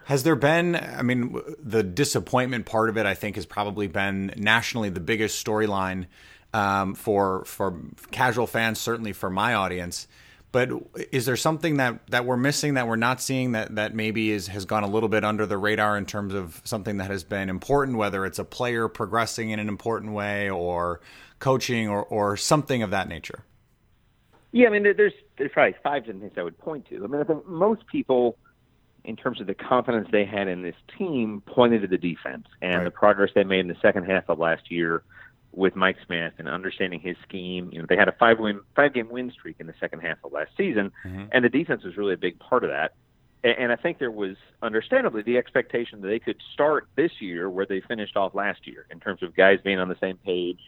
Has 0.05 0.23
there 0.23 0.35
been, 0.35 0.75
I 0.75 1.01
mean, 1.01 1.39
the 1.59 1.81
disappointment 1.81 2.65
part 2.65 2.89
of 2.89 2.97
it, 2.97 3.05
I 3.05 3.15
think, 3.15 3.35
has 3.35 3.45
probably 3.45 3.87
been 3.87 4.33
nationally 4.37 4.89
the 4.89 4.99
biggest 4.99 5.43
storyline 5.43 6.05
um, 6.53 6.93
for 6.93 7.43
for 7.45 7.81
casual 8.11 8.47
fans, 8.47 8.79
certainly 8.79 9.13
for 9.13 9.29
my 9.29 9.55
audience. 9.55 10.07
But 10.51 10.69
is 11.11 11.25
there 11.25 11.35
something 11.35 11.77
that, 11.77 12.07
that 12.11 12.25
we're 12.25 12.37
missing 12.37 12.75
that 12.75 12.87
we're 12.87 12.95
not 12.95 13.19
seeing 13.19 13.51
that, 13.51 13.75
that 13.75 13.93
maybe 13.93 14.31
is 14.31 14.47
has 14.47 14.63
gone 14.63 14.83
a 14.83 14.87
little 14.87 15.09
bit 15.09 15.25
under 15.25 15.45
the 15.45 15.57
radar 15.57 15.97
in 15.97 16.05
terms 16.05 16.33
of 16.33 16.61
something 16.63 16.95
that 16.97 17.11
has 17.11 17.25
been 17.25 17.49
important, 17.49 17.97
whether 17.97 18.25
it's 18.25 18.39
a 18.39 18.45
player 18.45 18.87
progressing 18.87 19.49
in 19.49 19.59
an 19.59 19.67
important 19.67 20.13
way 20.13 20.49
or 20.49 21.01
coaching 21.39 21.89
or, 21.89 22.05
or 22.05 22.37
something 22.37 22.83
of 22.83 22.91
that 22.91 23.09
nature? 23.09 23.43
Yeah, 24.55 24.67
I 24.67 24.69
mean, 24.69 24.83
there's 24.83 25.11
there's 25.37 25.51
probably 25.51 25.75
five 25.83 26.05
different 26.05 26.21
things 26.21 26.33
I 26.37 26.43
would 26.43 26.57
point 26.57 26.87
to. 26.87 27.03
I 27.03 27.07
mean, 27.07 27.19
I 27.19 27.25
think 27.25 27.45
most 27.45 27.85
people 27.87 28.37
in 29.03 29.17
terms 29.17 29.41
of 29.41 29.47
the 29.47 29.53
confidence 29.53 30.07
they 30.13 30.23
had 30.23 30.47
in 30.47 30.61
this 30.61 30.77
team, 30.97 31.43
pointed 31.45 31.81
to 31.81 31.87
the 31.87 31.97
defense 31.97 32.47
and 32.61 32.75
right. 32.75 32.83
the 32.85 32.89
progress 32.89 33.31
they 33.35 33.43
made 33.43 33.59
in 33.59 33.67
the 33.67 33.75
second 33.81 34.05
half 34.05 34.29
of 34.29 34.39
last 34.39 34.71
year 34.71 35.03
with 35.51 35.75
Mike 35.75 35.97
Smith 36.05 36.31
and 36.37 36.47
understanding 36.47 37.01
his 37.01 37.17
scheme. 37.27 37.69
You 37.73 37.79
know, 37.79 37.85
they 37.89 37.97
had 37.97 38.07
a 38.07 38.13
five 38.13 38.39
win 38.39 38.61
five 38.77 38.93
game 38.93 39.09
win 39.09 39.29
streak 39.29 39.57
in 39.59 39.67
the 39.67 39.73
second 39.77 39.99
half 39.99 40.19
of 40.23 40.31
last 40.31 40.51
season, 40.55 40.89
mm-hmm. 41.05 41.25
and 41.33 41.43
the 41.43 41.49
defense 41.49 41.83
was 41.83 41.97
really 41.97 42.13
a 42.13 42.17
big 42.17 42.39
part 42.39 42.63
of 42.63 42.69
that. 42.69 42.93
And, 43.43 43.57
and 43.59 43.71
I 43.73 43.75
think 43.75 43.99
there 43.99 44.09
was 44.09 44.37
understandably 44.61 45.21
the 45.21 45.37
expectation 45.37 45.99
that 45.99 46.07
they 46.07 46.19
could 46.19 46.41
start 46.53 46.87
this 46.95 47.11
year 47.19 47.49
where 47.49 47.65
they 47.65 47.81
finished 47.81 48.15
off 48.15 48.33
last 48.33 48.65
year 48.65 48.87
in 48.89 49.01
terms 49.01 49.21
of 49.21 49.35
guys 49.35 49.59
being 49.65 49.79
on 49.79 49.89
the 49.89 49.97
same 49.99 50.15
page, 50.15 50.59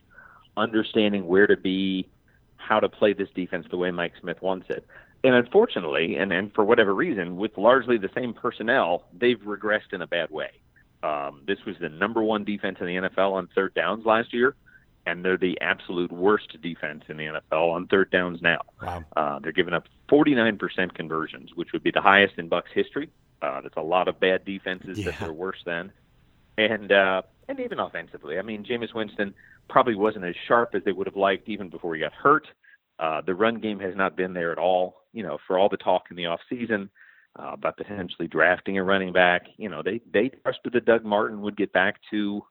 understanding 0.58 1.26
where 1.26 1.48
to 1.48 1.56
be, 1.56 2.10
how 2.58 2.80
to 2.80 2.90
play 2.90 3.14
this 3.14 3.30
defense 3.36 3.66
the 3.70 3.78
way 3.78 3.92
Mike 3.92 4.14
Smith 4.20 4.42
wants 4.42 4.68
it 4.70 4.86
and 5.24 5.36
unfortunately, 5.36 6.16
and, 6.16 6.32
and 6.32 6.54
for 6.54 6.64
whatever 6.64 6.94
reason, 6.94 7.38
with 7.38 7.58
largely 7.58 7.98
the 7.98 8.10
same 8.16 8.34
personnel, 8.34 9.04
they've 9.14 9.40
regressed 9.40 9.94
in 9.94 10.02
a 10.02 10.08
bad 10.08 10.30
way. 10.30 10.52
Um, 11.04 11.42
this 11.46 11.58
was 11.66 11.76
the 11.80 11.90
number 11.90 12.22
one 12.22 12.44
defense 12.44 12.78
in 12.80 12.88
the 12.88 12.96
NFL 12.96 13.34
on 13.34 13.50
third 13.54 13.74
downs 13.74 14.06
last 14.06 14.34
year, 14.34 14.56
and 15.06 15.26
they're 15.26 15.38
the 15.38 15.60
absolute 15.62 16.12
worst 16.12 16.62
defense 16.62 17.04
in 17.10 17.18
the 17.18 17.26
NFL 17.26 17.74
on 17.74 17.88
third 17.88 18.12
downs 18.12 18.42
now. 18.42 18.62
Wow. 18.82 19.04
Uh, 19.16 19.40
they're 19.40 19.52
giving 19.52 19.74
up 19.74 19.86
49% 20.10 20.94
conversions, 20.94 21.52
which 21.56 21.74
would 21.74 21.84
be 21.84 21.92
the 21.92 22.02
highest 22.02 22.36
in 22.38 22.48
Bucks 22.48 22.72
history. 22.74 23.10
Uh, 23.42 23.62
that's 23.62 23.78
a 23.78 23.82
lot 23.82 24.08
of 24.08 24.20
bad 24.20 24.46
defenses 24.46 24.98
yeah. 24.98 25.12
that 25.12 25.22
are 25.22 25.34
worse 25.34 25.62
than, 25.66 25.92
and 26.58 26.92
uh, 26.92 27.22
and 27.48 27.60
even 27.60 27.80
offensively. 27.80 28.40
I 28.40 28.42
mean, 28.42 28.66
Jameis 28.66 28.94
Winston 28.94 29.36
probably 29.70 29.96
wasn't 29.96 30.26
as 30.26 30.36
sharp 30.48 30.76
as 30.76 30.84
they 30.84 30.92
would 30.92 31.08
have 31.08 31.16
liked 31.16 31.50
even 31.50 31.70
before 31.70 31.96
he 31.96 32.02
got 32.02 32.14
hurt. 32.14 32.48
Uh, 33.00 33.22
the 33.26 33.36
run 33.36 33.60
game 33.60 33.80
has 33.80 33.96
not 33.96 34.18
been 34.18 34.34
there 34.34 34.52
at 34.52 34.58
all. 34.58 34.96
You 35.14 35.24
know, 35.24 35.38
for 35.48 35.58
all 35.58 35.70
the 35.70 35.78
talk 35.78 36.04
in 36.10 36.18
the 36.18 36.26
off 36.26 36.40
season 36.50 36.90
uh, 37.40 37.52
about 37.54 37.78
potentially 37.78 38.28
drafting 38.28 38.78
a 38.78 38.84
running 38.84 39.14
back, 39.14 39.44
you 39.58 39.70
know, 39.70 39.82
they 39.84 40.02
they 40.12 40.30
trusted 40.44 40.74
that 40.74 40.86
Doug 40.86 41.04
Martin 41.04 41.42
would 41.42 41.58
get 41.58 41.72
back 41.74 42.00
to 42.12 42.42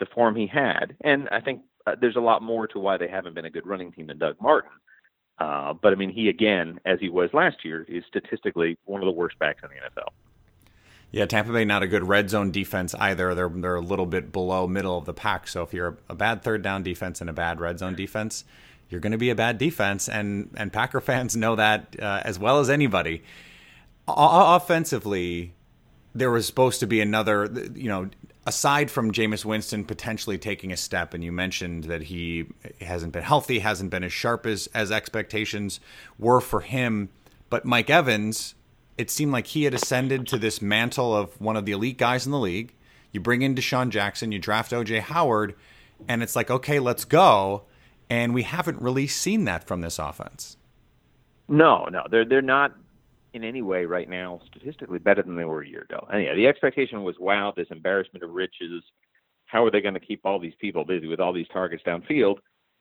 the 0.00 0.06
form 0.14 0.34
he 0.34 0.46
had, 0.46 0.96
and 1.02 1.28
I 1.30 1.40
think 1.40 1.62
uh, 1.86 1.94
there's 2.00 2.16
a 2.16 2.20
lot 2.20 2.42
more 2.42 2.66
to 2.68 2.78
why 2.78 2.96
they 2.96 3.08
haven't 3.08 3.34
been 3.34 3.44
a 3.44 3.50
good 3.50 3.66
running 3.66 3.92
team 3.92 4.08
than 4.08 4.18
Doug 4.18 4.36
Martin. 4.40 4.70
Uh, 5.38 5.72
but 5.72 5.92
I 5.92 5.96
mean, 5.96 6.10
he 6.10 6.28
again, 6.28 6.80
as 6.84 6.98
he 7.00 7.08
was 7.08 7.30
last 7.32 7.64
year, 7.64 7.84
is 7.88 8.04
statistically 8.08 8.76
one 8.84 9.00
of 9.00 9.06
the 9.06 9.12
worst 9.12 9.38
backs 9.38 9.62
in 9.62 9.70
the 9.70 10.00
NFL. 10.00 10.08
Yeah, 11.14 11.26
Tampa 11.26 11.52
Bay 11.52 11.64
not 11.64 11.84
a 11.84 11.86
good 11.86 12.08
red 12.08 12.28
zone 12.28 12.50
defense 12.50 12.92
either. 12.96 13.36
They're 13.36 13.48
they're 13.48 13.76
a 13.76 13.80
little 13.80 14.04
bit 14.04 14.32
below 14.32 14.66
middle 14.66 14.98
of 14.98 15.04
the 15.04 15.14
pack. 15.14 15.46
So 15.46 15.62
if 15.62 15.72
you're 15.72 15.96
a, 16.08 16.14
bad 16.16 16.42
third 16.42 16.60
down 16.60 16.82
defense 16.82 17.20
and 17.20 17.30
a 17.30 17.32
bad 17.32 17.60
red 17.60 17.78
zone 17.78 17.94
defense, 17.94 18.44
you're 18.90 19.00
going 19.00 19.12
to 19.12 19.18
be 19.18 19.30
a 19.30 19.36
bad 19.36 19.56
defense, 19.56 20.08
and 20.08 20.50
and 20.56 20.72
Packer 20.72 21.00
fans 21.12 21.36
know 21.36 21.54
that 21.54 21.94
uh, 22.02 22.22
as 22.24 22.36
well 22.36 22.58
as 22.58 22.68
anybody. 22.68 23.22
O- 24.08 24.56
offensively, 24.56 25.54
there 26.16 26.32
was 26.32 26.48
supposed 26.48 26.80
to 26.80 26.86
be 26.88 27.00
another, 27.00 27.48
you 27.76 27.88
know, 27.88 28.10
aside 28.44 28.90
from 28.90 29.12
Jameis 29.12 29.44
Winston 29.44 29.84
potentially 29.84 30.36
taking 30.36 30.72
a 30.72 30.76
step, 30.76 31.14
and 31.14 31.22
you 31.22 31.30
mentioned 31.30 31.84
that 31.84 32.02
he 32.02 32.46
hasn't 32.80 33.12
been 33.12 33.22
healthy, 33.22 33.60
hasn't 33.60 33.90
been 33.90 34.02
as 34.02 34.12
sharp 34.12 34.46
as 34.46 34.66
as 34.74 34.90
expectations 34.90 35.78
were 36.18 36.40
for 36.40 36.62
him. 36.62 37.08
But 37.50 37.64
Mike 37.64 37.88
Evans, 37.88 38.56
it 38.96 39.10
seemed 39.10 39.32
like 39.32 39.48
he 39.48 39.64
had 39.64 39.74
ascended 39.74 40.26
to 40.28 40.38
this 40.38 40.62
mantle 40.62 41.14
of 41.14 41.40
one 41.40 41.56
of 41.56 41.64
the 41.64 41.72
elite 41.72 41.98
guys 41.98 42.26
in 42.26 42.32
the 42.32 42.38
league. 42.38 42.74
You 43.12 43.20
bring 43.20 43.42
in 43.42 43.54
DeSean 43.54 43.90
Jackson, 43.90 44.32
you 44.32 44.38
draft 44.38 44.72
OJ 44.72 45.00
Howard, 45.00 45.54
and 46.08 46.22
it's 46.22 46.34
like, 46.34 46.50
okay, 46.50 46.80
let's 46.80 47.04
go 47.04 47.64
and 48.10 48.34
we 48.34 48.42
haven't 48.42 48.80
really 48.80 49.06
seen 49.06 49.44
that 49.44 49.66
from 49.66 49.80
this 49.80 49.98
offense. 49.98 50.56
No, 51.48 51.84
no, 51.86 52.04
they're 52.10 52.24
they're 52.24 52.42
not 52.42 52.74
in 53.32 53.44
any 53.44 53.62
way 53.62 53.84
right 53.84 54.08
now 54.08 54.40
statistically 54.46 54.98
better 54.98 55.22
than 55.22 55.36
they 55.36 55.44
were 55.44 55.62
a 55.62 55.68
year 55.68 55.82
ago. 55.82 56.06
And 56.12 56.22
yeah, 56.22 56.34
the 56.34 56.46
expectation 56.46 57.02
was, 57.02 57.16
wow, 57.18 57.52
this 57.56 57.66
embarrassment 57.70 58.22
of 58.22 58.30
riches. 58.30 58.82
How 59.46 59.64
are 59.64 59.70
they 59.70 59.80
going 59.80 59.94
to 59.94 60.00
keep 60.00 60.20
all 60.24 60.38
these 60.38 60.54
people 60.60 60.84
busy 60.84 61.06
with 61.06 61.20
all 61.20 61.32
these 61.32 61.48
targets 61.52 61.82
downfield? 61.84 62.36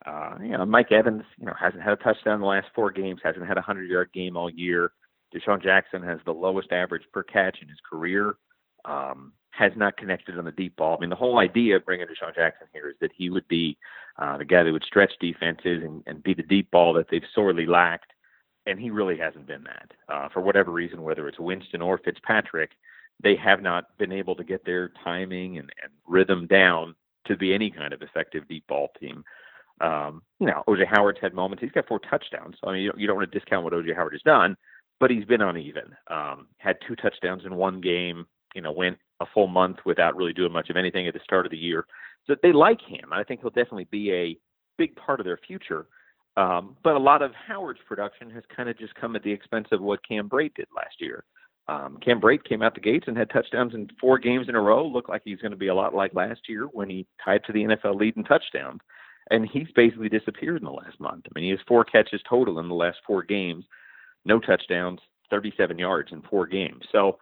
Uh, 0.05 0.35
you 0.41 0.49
know, 0.49 0.65
Mike 0.65 0.91
Evans, 0.91 1.23
you 1.37 1.45
know, 1.45 1.53
hasn't 1.59 1.81
had 1.81 1.93
a 1.93 1.97
touchdown 1.97 2.35
in 2.35 2.41
the 2.41 2.47
last 2.47 2.67
four 2.75 2.91
games, 2.91 3.19
hasn't 3.23 3.47
had 3.47 3.57
a 3.57 3.61
hundred 3.61 3.89
yard 3.89 4.09
game 4.13 4.37
all 4.37 4.49
year. 4.49 4.91
DeSean 5.33 5.61
Jackson 5.61 6.03
has 6.03 6.19
the 6.25 6.33
lowest 6.33 6.71
average 6.71 7.03
per 7.11 7.23
catch 7.23 7.59
in 7.61 7.67
his 7.67 7.79
career. 7.89 8.35
Um, 8.85 9.33
has 9.53 9.71
not 9.75 9.95
connected 9.97 10.37
on 10.37 10.45
the 10.45 10.51
deep 10.51 10.75
ball. 10.75 10.97
I 10.97 11.01
mean, 11.01 11.11
the 11.11 11.15
whole 11.15 11.37
idea 11.37 11.75
of 11.75 11.85
bringing 11.85 12.07
DeSean 12.07 12.33
Jackson 12.33 12.67
here 12.73 12.89
is 12.89 12.95
that 13.01 13.11
he 13.15 13.29
would 13.29 13.47
be 13.47 13.77
uh, 14.17 14.37
the 14.37 14.45
guy 14.45 14.63
that 14.63 14.71
would 14.71 14.83
stretch 14.83 15.13
defenses 15.19 15.83
and, 15.83 16.01
and 16.07 16.23
be 16.23 16.33
the 16.33 16.43
deep 16.43 16.71
ball 16.71 16.91
that 16.93 17.05
they've 17.11 17.21
sorely 17.35 17.67
lacked, 17.67 18.13
and 18.65 18.79
he 18.79 18.89
really 18.89 19.17
hasn't 19.17 19.45
been 19.45 19.63
that. 19.63 19.91
Uh, 20.09 20.27
for 20.29 20.41
whatever 20.41 20.71
reason, 20.71 21.03
whether 21.03 21.27
it's 21.27 21.39
Winston 21.39 21.83
or 21.83 21.99
Fitzpatrick, 21.99 22.71
they 23.21 23.35
have 23.35 23.61
not 23.61 23.95
been 23.99 24.11
able 24.11 24.35
to 24.35 24.43
get 24.43 24.65
their 24.65 24.91
timing 25.03 25.59
and, 25.59 25.69
and 25.83 25.91
rhythm 26.07 26.47
down 26.47 26.95
to 27.27 27.37
be 27.37 27.53
any 27.53 27.69
kind 27.69 27.93
of 27.93 28.01
effective 28.01 28.47
deep 28.47 28.65
ball 28.67 28.89
team. 28.99 29.23
Um, 29.81 30.23
you 30.39 30.47
know, 30.47 30.63
OJ 30.67 30.87
Howard's 30.87 31.19
had 31.21 31.33
moments. 31.33 31.61
He's 31.61 31.71
got 31.71 31.87
four 31.87 31.99
touchdowns. 31.99 32.55
So, 32.59 32.69
I 32.69 32.73
mean, 32.73 32.81
you 32.81 32.89
don't, 32.89 32.99
you 33.01 33.07
don't 33.07 33.17
want 33.17 33.31
to 33.31 33.39
discount 33.39 33.63
what 33.63 33.73
OJ 33.73 33.95
Howard 33.95 34.13
has 34.13 34.21
done, 34.23 34.57
but 35.03 35.11
he's 35.11 35.25
been 35.25 35.41
uneven. 35.41 35.93
Um, 36.09 36.47
had 36.59 36.77
two 36.87 36.95
touchdowns 36.95 37.43
in 37.45 37.55
one 37.55 37.81
game. 37.81 38.25
You 38.55 38.61
know, 38.61 38.71
went 38.71 38.97
a 39.19 39.25
full 39.33 39.47
month 39.47 39.79
without 39.85 40.15
really 40.15 40.31
doing 40.31 40.53
much 40.53 40.69
of 40.69 40.77
anything 40.77 41.09
at 41.09 41.13
the 41.13 41.19
start 41.25 41.45
of 41.45 41.51
the 41.51 41.57
year. 41.57 41.85
So 42.25 42.37
they 42.41 42.53
like 42.53 42.79
him. 42.79 43.11
I 43.11 43.25
think 43.25 43.41
he'll 43.41 43.49
definitely 43.49 43.89
be 43.91 44.13
a 44.13 44.37
big 44.77 44.95
part 44.95 45.19
of 45.19 45.25
their 45.25 45.41
future. 45.45 45.87
Um, 46.37 46.77
but 46.85 46.95
a 46.95 46.99
lot 46.99 47.21
of 47.21 47.33
Howard's 47.33 47.81
production 47.85 48.29
has 48.29 48.43
kind 48.55 48.69
of 48.69 48.79
just 48.79 48.95
come 48.95 49.17
at 49.17 49.23
the 49.23 49.31
expense 49.33 49.67
of 49.73 49.81
what 49.81 50.07
Cam 50.07 50.29
Brate 50.29 50.55
did 50.55 50.67
last 50.73 50.95
year. 51.01 51.25
Um, 51.67 51.97
Cam 52.01 52.21
Brate 52.21 52.45
came 52.45 52.61
out 52.61 52.73
the 52.73 52.79
gates 52.79 53.09
and 53.09 53.17
had 53.17 53.29
touchdowns 53.29 53.73
in 53.73 53.89
four 53.99 54.17
games 54.17 54.47
in 54.47 54.55
a 54.55 54.61
row. 54.61 54.87
Looked 54.87 55.09
like 55.09 55.23
he's 55.25 55.41
going 55.41 55.51
to 55.51 55.57
be 55.57 55.67
a 55.67 55.75
lot 55.75 55.93
like 55.93 56.13
last 56.13 56.47
year 56.47 56.69
when 56.71 56.89
he 56.89 57.05
tied 57.25 57.43
to 57.43 57.51
the 57.51 57.63
NFL 57.63 57.99
lead 57.99 58.15
in 58.15 58.23
touchdowns. 58.23 58.79
And 59.31 59.49
he's 59.51 59.67
basically 59.75 60.07
disappeared 60.07 60.59
in 60.59 60.65
the 60.65 60.71
last 60.71 60.97
month. 61.01 61.25
I 61.25 61.31
mean, 61.35 61.43
he 61.43 61.49
has 61.49 61.59
four 61.67 61.83
catches 61.83 62.21
total 62.29 62.59
in 62.59 62.69
the 62.69 62.73
last 62.73 62.99
four 63.05 63.21
games, 63.21 63.65
no 64.25 64.39
touchdowns, 64.39 64.99
37 65.29 65.77
yards 65.79 66.11
in 66.11 66.21
four 66.21 66.45
games. 66.47 66.83
So 66.91 67.17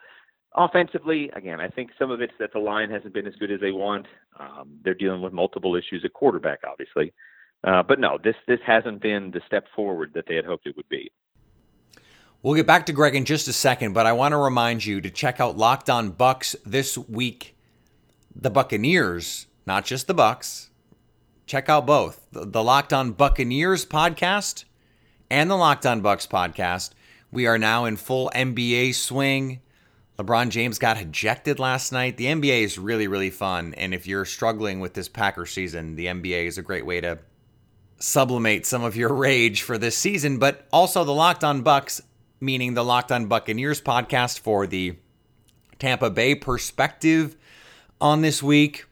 Offensively, 0.55 1.29
again, 1.34 1.62
I 1.62 1.70
think 1.70 1.91
some 1.98 2.12
of 2.12 2.20
it's 2.20 2.34
that 2.39 2.51
the 2.51 2.60
line 2.60 2.89
hasn't 2.89 3.13
been 3.13 3.25
as 3.25 3.36
good 3.36 3.51
as 3.51 3.62
they 3.62 3.72
want. 3.72 4.05
Um, 4.38 4.79
they're 4.84 4.93
dealing 4.93 5.22
with 5.22 5.31
multiple 5.31 5.77
issues 5.77 6.03
at 6.03 6.12
quarterback, 6.12 6.60
obviously. 6.70 7.13
Uh, 7.63 7.81
but 7.84 8.00
no, 8.00 8.17
this 8.22 8.36
this 8.48 8.60
hasn't 8.65 9.01
been 9.01 9.31
the 9.31 9.39
step 9.46 9.65
forward 9.74 10.12
that 10.13 10.25
they 10.27 10.36
had 10.36 10.43
hoped 10.43 10.67
it 10.67 10.75
would 10.75 10.89
be. 10.89 11.10
We'll 12.41 12.55
get 12.55 12.67
back 12.67 12.86
to 12.88 12.93
Greg 12.93 13.15
in 13.15 13.24
just 13.24 13.48
a 13.48 13.53
second, 13.53 13.93
but 13.93 14.05
I 14.05 14.13
want 14.13 14.34
to 14.34 14.38
remind 14.38 14.84
you 14.84 15.00
to 15.00 15.10
check 15.10 15.39
out 15.39 15.58
Locked 15.58 15.89
On 15.89 16.10
Bucks 16.10 16.55
this 16.65 16.98
week. 16.98 17.55
The 18.36 18.50
Buccaneers, 18.50 19.48
not 19.65 19.86
just 19.86 20.08
the 20.08 20.13
Bucks. 20.13 20.70
Check 21.46 21.70
out 21.70 21.86
both 21.86 22.25
the, 22.31 22.46
the 22.46 22.63
Locked 22.63 22.91
On 22.91 23.12
Buccaneers 23.12 23.86
podcast 23.86 24.65
and 25.31 25.50
the 25.50 25.55
Locked 25.55 25.85
On 25.85 26.01
Bucs 26.01 26.27
podcast. 26.27 26.89
We 27.31 27.47
are 27.47 27.57
now 27.57 27.85
in 27.85 27.95
full 27.95 28.29
NBA 28.35 28.93
swing. 28.93 29.61
LeBron 30.19 30.50
James 30.50 30.77
got 30.77 31.00
ejected 31.00 31.57
last 31.57 31.93
night. 31.93 32.17
The 32.17 32.25
NBA 32.25 32.63
is 32.63 32.77
really, 32.77 33.07
really 33.07 33.29
fun. 33.29 33.73
And 33.75 33.93
if 33.93 34.05
you're 34.05 34.25
struggling 34.25 34.81
with 34.81 34.93
this 34.93 35.07
Packer 35.07 35.45
season, 35.45 35.95
the 35.95 36.07
NBA 36.07 36.47
is 36.47 36.57
a 36.57 36.61
great 36.61 36.85
way 36.85 37.00
to 37.00 37.19
sublimate 37.97 38.65
some 38.65 38.83
of 38.83 38.97
your 38.97 39.13
rage 39.13 39.61
for 39.61 39.77
this 39.77 39.97
season. 39.97 40.38
But 40.38 40.67
also 40.73 41.05
the 41.05 41.13
Locked 41.13 41.45
On 41.45 41.63
Bucs, 41.63 42.01
meaning 42.41 42.73
the 42.73 42.83
Locked 42.83 43.13
On 43.13 43.27
Buccaneers 43.27 43.81
podcast 43.81 44.39
for 44.39 44.67
the 44.67 44.97
Tampa 45.79 46.09
Bay 46.09 46.35
perspective 46.35 47.38
on 48.01 48.21
this 48.21 48.43
week. 48.43 48.85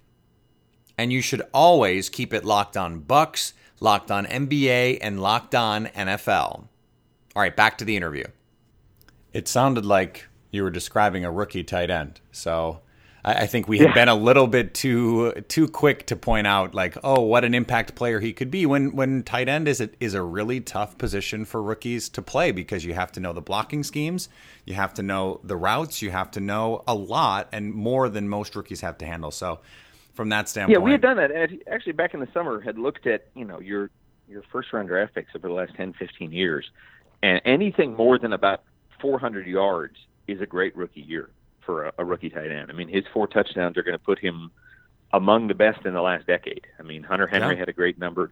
And 0.98 1.12
you 1.12 1.22
should 1.22 1.42
always 1.54 2.08
keep 2.08 2.34
it 2.34 2.46
locked 2.46 2.78
on 2.78 3.02
Bucs, 3.02 3.52
locked 3.80 4.12
on 4.12 4.26
NBA, 4.26 5.00
and 5.02 5.22
locked 5.22 5.56
on 5.56 5.88
NFL. 5.88 6.68
All 7.36 7.42
right, 7.42 7.56
back 7.56 7.78
to 7.80 7.86
the 7.86 7.96
interview. 7.96 8.26
It 9.34 9.48
sounded 9.48 9.86
like 9.86 10.26
you 10.52 10.64
were 10.64 10.72
describing 10.72 11.24
a 11.24 11.32
rookie 11.32 11.64
tight 11.64 11.90
end. 11.90 12.20
So 12.32 12.82
I, 13.24 13.34
I 13.34 13.46
think 13.46 13.68
we 13.68 13.80
have 13.80 13.94
been 13.94 14.10
a 14.10 14.16
little 14.16 14.48
bit 14.48 14.74
too 14.74 15.34
too 15.48 15.68
quick 15.68 16.06
to 16.08 16.16
point 16.16 16.48
out 16.48 16.74
like, 16.74 16.98
oh, 17.04 17.22
what 17.22 17.44
an 17.44 17.54
impact 17.54 17.96
player 17.96 18.20
he 18.20 18.34
could 18.34 18.52
be. 18.52 18.66
When 18.66 18.96
when 18.96 19.24
tight 19.24 19.48
end 19.48 19.68
is 19.68 19.82
a, 19.82 19.90
is 20.00 20.14
a 20.14 20.22
really 20.22 20.60
tough 20.60 20.98
position 20.98 21.46
for 21.46 21.62
rookies 21.62 22.10
to 22.10 22.22
play 22.22 22.52
because 22.52 22.86
you 22.86 22.94
have 22.94 23.12
to 23.14 23.20
know 23.20 23.34
the 23.34 23.42
blocking 23.42 23.84
schemes, 23.84 24.30
you 24.66 24.74
have 24.74 24.94
to 24.96 25.04
know 25.04 25.40
the 25.44 25.56
routes, 25.56 26.02
you 26.02 26.12
have 26.12 26.32
to 26.32 26.40
know 26.40 26.84
a 26.88 26.96
lot 26.96 27.50
and 27.52 27.74
more 27.74 28.10
than 28.10 28.28
most 28.28 28.56
rookies 28.56 28.82
have 28.82 28.98
to 29.00 29.06
handle. 29.06 29.32
So 29.32 29.60
from 30.14 30.30
that 30.30 30.50
standpoint, 30.50 30.80
yeah, 30.80 30.84
we 30.84 30.92
had 30.92 31.02
done 31.02 31.18
that. 31.18 31.32
And 31.32 31.62
actually, 31.72 31.94
back 31.94 32.14
in 32.14 32.20
the 32.20 32.28
summer, 32.34 32.60
had 32.60 32.78
looked 32.78 33.08
at 33.08 33.28
you 33.36 33.46
know 33.46 33.60
your 33.60 33.90
your 34.28 34.44
first 34.52 34.72
round 34.74 34.88
draft 34.90 35.16
picks 35.16 35.36
over 35.36 35.48
the 35.48 35.54
last 35.54 35.74
10, 35.76 35.94
15 35.94 36.32
years, 36.32 36.70
and 37.24 37.42
anything 37.46 37.96
more 37.96 38.20
than 38.20 38.34
about 38.34 38.64
400 39.02 39.48
yards 39.48 39.96
is 40.28 40.42
a 40.42 40.46
great 40.46 40.76
rookie 40.76 41.02
year 41.02 41.30
for 41.66 41.86
a, 41.86 41.94
a 42.00 42.06
rookie 42.06 42.30
tight 42.30 42.52
end. 42.52 42.70
I 42.70 42.74
mean, 42.74 42.88
his 42.90 43.04
four 43.14 43.28
touchdowns 43.28 43.78
are 43.78 43.84
going 43.84 43.98
to 43.98 44.04
put 44.04 44.20
him 44.20 44.52
among 45.14 45.48
the 45.48 45.56
best 45.56 45.86
in 45.86 45.94
the 45.94 46.02
last 46.02 46.28
decade. 46.28 46.68
I 46.80 46.84
mean, 46.84 47.02
Hunter 47.04 47.26
Henry 47.26 47.56
Yeah. 47.56 47.60
had 47.60 47.70
a 47.70 47.74
great 47.74 47.98
number 47.98 48.32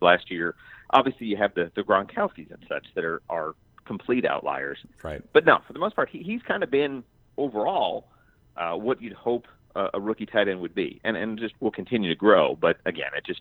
last 0.00 0.30
year. 0.30 0.54
Obviously, 0.90 1.26
you 1.26 1.36
have 1.36 1.54
the 1.54 1.70
the 1.74 1.82
Gronkowskis 1.82 2.50
and 2.50 2.64
such 2.68 2.86
that 2.94 3.04
are 3.04 3.22
are 3.28 3.54
complete 3.84 4.24
outliers. 4.24 4.78
right? 5.04 5.22
But 5.32 5.44
no, 5.44 5.60
for 5.66 5.72
the 5.72 5.78
most 5.78 5.94
part, 5.94 6.08
he, 6.08 6.18
he's 6.22 6.42
kind 6.42 6.62
of 6.64 6.70
been 6.70 7.04
overall 7.36 8.08
uh, 8.56 8.72
what 8.74 9.00
you'd 9.00 9.12
hope 9.12 9.46
a, 9.76 9.90
a 9.94 10.00
rookie 10.00 10.26
tight 10.26 10.48
end 10.48 10.60
would 10.60 10.74
be, 10.74 11.00
and 11.04 11.16
and 11.16 11.38
just 11.38 11.54
will 11.60 11.70
continue 11.70 12.08
to 12.08 12.16
grow. 12.16 12.56
But 12.56 12.78
again, 12.86 13.10
it 13.16 13.24
just 13.26 13.40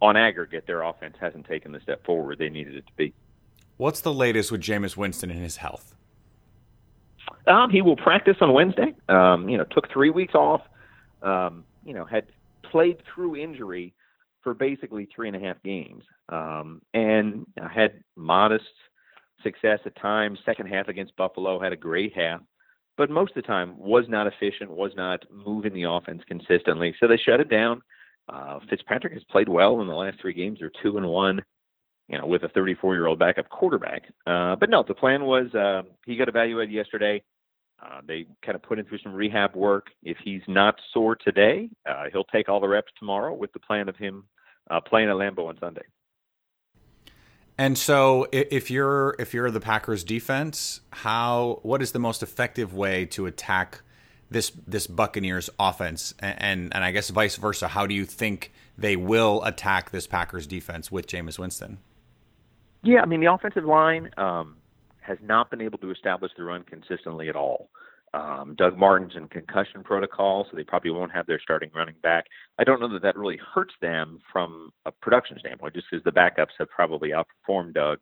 on 0.00 0.16
aggregate, 0.16 0.66
their 0.66 0.82
offense 0.82 1.16
hasn't 1.20 1.46
taken 1.46 1.72
the 1.72 1.80
step 1.80 2.04
forward 2.04 2.38
they 2.38 2.48
needed 2.48 2.76
it 2.76 2.86
to 2.86 2.92
be. 2.96 3.12
What's 3.76 4.00
the 4.00 4.12
latest 4.12 4.50
with 4.50 4.60
Jameis 4.60 4.96
Winston 4.96 5.30
and 5.30 5.40
his 5.40 5.56
health? 5.56 5.94
Um, 7.46 7.70
he 7.70 7.82
will 7.82 7.96
practice 7.96 8.36
on 8.40 8.52
Wednesday. 8.52 8.94
Um, 9.08 9.48
you 9.48 9.56
know, 9.58 9.64
took 9.64 9.90
three 9.92 10.10
weeks 10.10 10.34
off. 10.34 10.62
Um, 11.22 11.64
you 11.84 11.94
know, 11.94 12.04
had 12.04 12.26
played 12.62 13.02
through 13.12 13.36
injury 13.36 13.94
for 14.42 14.54
basically 14.54 15.08
three 15.14 15.28
and 15.28 15.36
a 15.36 15.40
half 15.40 15.62
games, 15.62 16.04
um, 16.28 16.80
and 16.94 17.46
had 17.56 18.02
modest 18.16 18.64
success 19.42 19.80
at 19.84 19.96
times. 19.96 20.38
Second 20.44 20.66
half 20.66 20.88
against 20.88 21.16
Buffalo 21.16 21.60
had 21.60 21.72
a 21.72 21.76
great 21.76 22.14
half, 22.14 22.40
but 22.98 23.08
most 23.08 23.30
of 23.30 23.42
the 23.42 23.48
time 23.48 23.78
was 23.78 24.04
not 24.08 24.26
efficient, 24.26 24.70
was 24.70 24.92
not 24.96 25.24
moving 25.30 25.72
the 25.72 25.84
offense 25.84 26.22
consistently. 26.28 26.94
So 27.00 27.08
they 27.08 27.16
shut 27.16 27.40
it 27.40 27.48
down. 27.48 27.80
Uh, 28.28 28.58
Fitzpatrick 28.68 29.14
has 29.14 29.24
played 29.30 29.48
well 29.48 29.80
in 29.80 29.86
the 29.86 29.94
last 29.94 30.20
three 30.20 30.34
games. 30.34 30.58
They're 30.60 30.70
two 30.82 30.98
and 30.98 31.08
one 31.08 31.40
you 32.08 32.18
know, 32.18 32.26
with 32.26 32.42
a 32.42 32.48
34 32.48 32.94
year 32.94 33.06
old 33.06 33.18
backup 33.18 33.48
quarterback. 33.50 34.02
Uh, 34.26 34.56
but 34.56 34.70
no, 34.70 34.82
the 34.86 34.94
plan 34.94 35.24
was 35.24 35.54
uh, 35.54 35.82
he 36.06 36.16
got 36.16 36.28
evaluated 36.28 36.74
yesterday. 36.74 37.22
Uh, 37.80 38.00
they 38.06 38.26
kind 38.44 38.56
of 38.56 38.62
put 38.62 38.78
him 38.78 38.86
through 38.86 38.98
some 38.98 39.14
rehab 39.14 39.54
work. 39.54 39.88
If 40.02 40.16
he's 40.24 40.42
not 40.48 40.74
sore 40.92 41.16
today, 41.16 41.68
uh, 41.88 42.04
he'll 42.12 42.24
take 42.24 42.48
all 42.48 42.60
the 42.60 42.68
reps 42.68 42.90
tomorrow 42.98 43.34
with 43.34 43.52
the 43.52 43.60
plan 43.60 43.88
of 43.88 43.96
him 43.96 44.24
uh, 44.70 44.80
playing 44.80 45.08
at 45.08 45.14
Lambeau 45.14 45.48
on 45.48 45.58
Sunday. 45.60 45.84
And 47.60 47.76
so, 47.76 48.28
if 48.30 48.70
you're 48.70 49.16
if 49.18 49.34
you're 49.34 49.50
the 49.50 49.60
Packers 49.60 50.04
defense, 50.04 50.80
how 50.92 51.58
what 51.62 51.82
is 51.82 51.90
the 51.90 51.98
most 51.98 52.22
effective 52.22 52.72
way 52.72 53.04
to 53.06 53.26
attack 53.26 53.82
this 54.30 54.52
this 54.64 54.86
Buccaneers 54.86 55.50
offense, 55.58 56.14
A- 56.20 56.40
and 56.40 56.72
and 56.72 56.84
I 56.84 56.92
guess 56.92 57.10
vice 57.10 57.34
versa? 57.34 57.66
How 57.66 57.84
do 57.84 57.94
you 57.94 58.04
think 58.04 58.52
they 58.76 58.94
will 58.94 59.42
attack 59.42 59.90
this 59.90 60.06
Packers 60.06 60.46
defense 60.46 60.92
with 60.92 61.08
Jameis 61.08 61.36
Winston? 61.36 61.78
Yeah, 62.84 63.02
I 63.02 63.06
mean 63.06 63.20
the 63.20 63.32
offensive 63.32 63.64
line 63.64 64.10
um, 64.16 64.56
has 65.00 65.18
not 65.20 65.50
been 65.50 65.60
able 65.60 65.78
to 65.78 65.90
establish 65.90 66.30
the 66.36 66.44
run 66.44 66.62
consistently 66.62 67.28
at 67.28 67.34
all. 67.34 67.70
Um, 68.14 68.54
Doug 68.56 68.76
Martin's 68.78 69.16
in 69.16 69.28
concussion 69.28 69.82
protocol, 69.84 70.46
so 70.50 70.56
they 70.56 70.64
probably 70.64 70.90
won't 70.90 71.12
have 71.12 71.26
their 71.26 71.40
starting 71.40 71.70
running 71.74 71.96
back. 72.02 72.24
I 72.58 72.64
don't 72.64 72.80
know 72.80 72.92
that 72.92 73.02
that 73.02 73.16
really 73.16 73.38
hurts 73.54 73.74
them 73.80 74.18
from 74.32 74.70
a 74.86 74.92
production 74.92 75.38
standpoint, 75.38 75.74
just 75.74 75.86
because 75.90 76.04
the 76.04 76.12
backups 76.12 76.56
have 76.58 76.68
probably 76.70 77.10
outperformed 77.10 77.74
Doug 77.74 77.98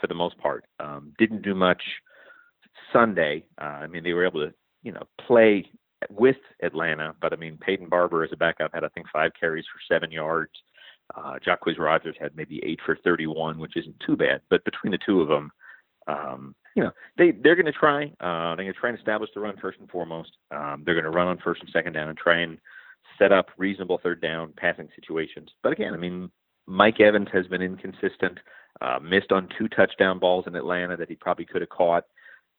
for 0.00 0.06
the 0.06 0.14
most 0.14 0.36
part. 0.38 0.64
Um, 0.80 1.12
didn't 1.18 1.42
do 1.42 1.54
much 1.54 1.82
Sunday. 2.92 3.44
Uh, 3.60 3.64
I 3.64 3.86
mean, 3.86 4.02
they 4.02 4.12
were 4.12 4.26
able 4.26 4.44
to, 4.44 4.52
you 4.82 4.92
know, 4.92 5.04
play 5.26 5.70
with 6.10 6.36
Atlanta, 6.62 7.14
but 7.20 7.32
I 7.32 7.36
mean, 7.36 7.58
Peyton 7.60 7.88
Barber 7.88 8.24
as 8.24 8.30
a 8.32 8.36
backup 8.36 8.72
had 8.74 8.84
I 8.84 8.88
think 8.88 9.06
five 9.12 9.32
carries 9.38 9.64
for 9.72 9.94
seven 9.94 10.10
yards. 10.10 10.52
Uh, 11.16 11.34
Jacquizz 11.44 11.78
Rogers 11.78 12.16
had 12.20 12.36
maybe 12.36 12.60
eight 12.64 12.80
for 12.84 12.96
31, 13.02 13.58
which 13.58 13.76
isn't 13.76 13.96
too 14.06 14.16
bad. 14.16 14.42
But 14.50 14.64
between 14.64 14.92
the 14.92 14.98
two 15.04 15.20
of 15.20 15.28
them, 15.28 15.50
um, 16.08 16.54
you 16.74 16.82
know, 16.82 16.90
they 17.16 17.30
they're 17.32 17.54
going 17.56 17.66
to 17.66 17.72
try. 17.72 18.04
Uh, 18.20 18.54
they're 18.56 18.64
going 18.64 18.72
to 18.72 18.80
try 18.80 18.90
and 18.90 18.98
establish 18.98 19.30
the 19.34 19.40
run 19.40 19.56
first 19.60 19.78
and 19.80 19.90
foremost. 19.90 20.30
Um, 20.50 20.82
they're 20.84 20.94
going 20.94 21.04
to 21.04 21.10
run 21.10 21.28
on 21.28 21.38
first 21.38 21.60
and 21.60 21.70
second 21.72 21.92
down 21.92 22.08
and 22.08 22.18
try 22.18 22.38
and 22.40 22.58
set 23.18 23.32
up 23.32 23.48
reasonable 23.56 23.98
third 24.02 24.20
down 24.20 24.52
passing 24.56 24.88
situations. 24.94 25.50
But 25.62 25.72
again, 25.72 25.94
I 25.94 25.96
mean, 25.96 26.30
Mike 26.66 27.00
Evans 27.00 27.28
has 27.32 27.46
been 27.46 27.62
inconsistent. 27.62 28.38
Uh, 28.80 28.98
missed 29.02 29.32
on 29.32 29.48
two 29.58 29.66
touchdown 29.68 30.18
balls 30.20 30.44
in 30.46 30.54
Atlanta 30.54 30.96
that 30.96 31.08
he 31.08 31.16
probably 31.16 31.44
could 31.44 31.62
have 31.62 31.70
caught. 31.70 32.04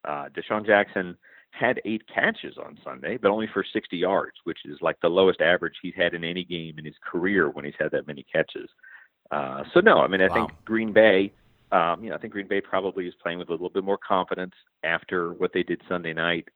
Uh, 0.05 0.25
DeSean 0.35 0.65
Jackson 0.65 1.15
had 1.51 1.79
eight 1.85 2.03
catches 2.13 2.57
on 2.57 2.77
Sunday, 2.83 3.15
but 3.17 3.31
only 3.31 3.47
for 3.53 3.63
60 3.63 3.95
yards, 3.95 4.33
which 4.43 4.59
is 4.65 4.77
like 4.81 4.97
the 5.01 5.07
lowest 5.07 5.39
average 5.39 5.75
he's 5.81 5.93
had 5.95 6.13
in 6.13 6.23
any 6.25 6.43
game 6.43 6.77
in 6.77 6.83
his 6.83 6.95
career 7.09 7.49
when 7.49 7.63
he's 7.63 7.73
had 7.79 7.91
that 7.91 8.05
many 8.07 8.25
catches. 8.31 8.69
Uh, 9.31 9.63
so 9.73 9.79
no, 9.79 9.99
I 9.99 10.07
mean, 10.07 10.21
I 10.21 10.27
Wow. 10.27 10.33
think 10.33 10.51
Green 10.65 10.91
Bay, 10.91 11.31
um, 11.71 12.03
you 12.03 12.10
know, 12.10 12.15
I 12.15 12.19
think 12.19 12.34
Green 12.34 12.47
Bay 12.47 12.62
probably 12.62 13.08
is 13.08 13.13
playing 13.21 13.39
with 13.39 13.49
a 13.49 13.51
little 13.51 13.69
bit 13.69 13.84
more 13.84 13.97
confidence 13.97 14.53
after 14.84 15.34
what 15.34 15.51
they 15.53 15.63
did 15.63 15.82
Sunday 15.88 16.13
night. 16.13 16.47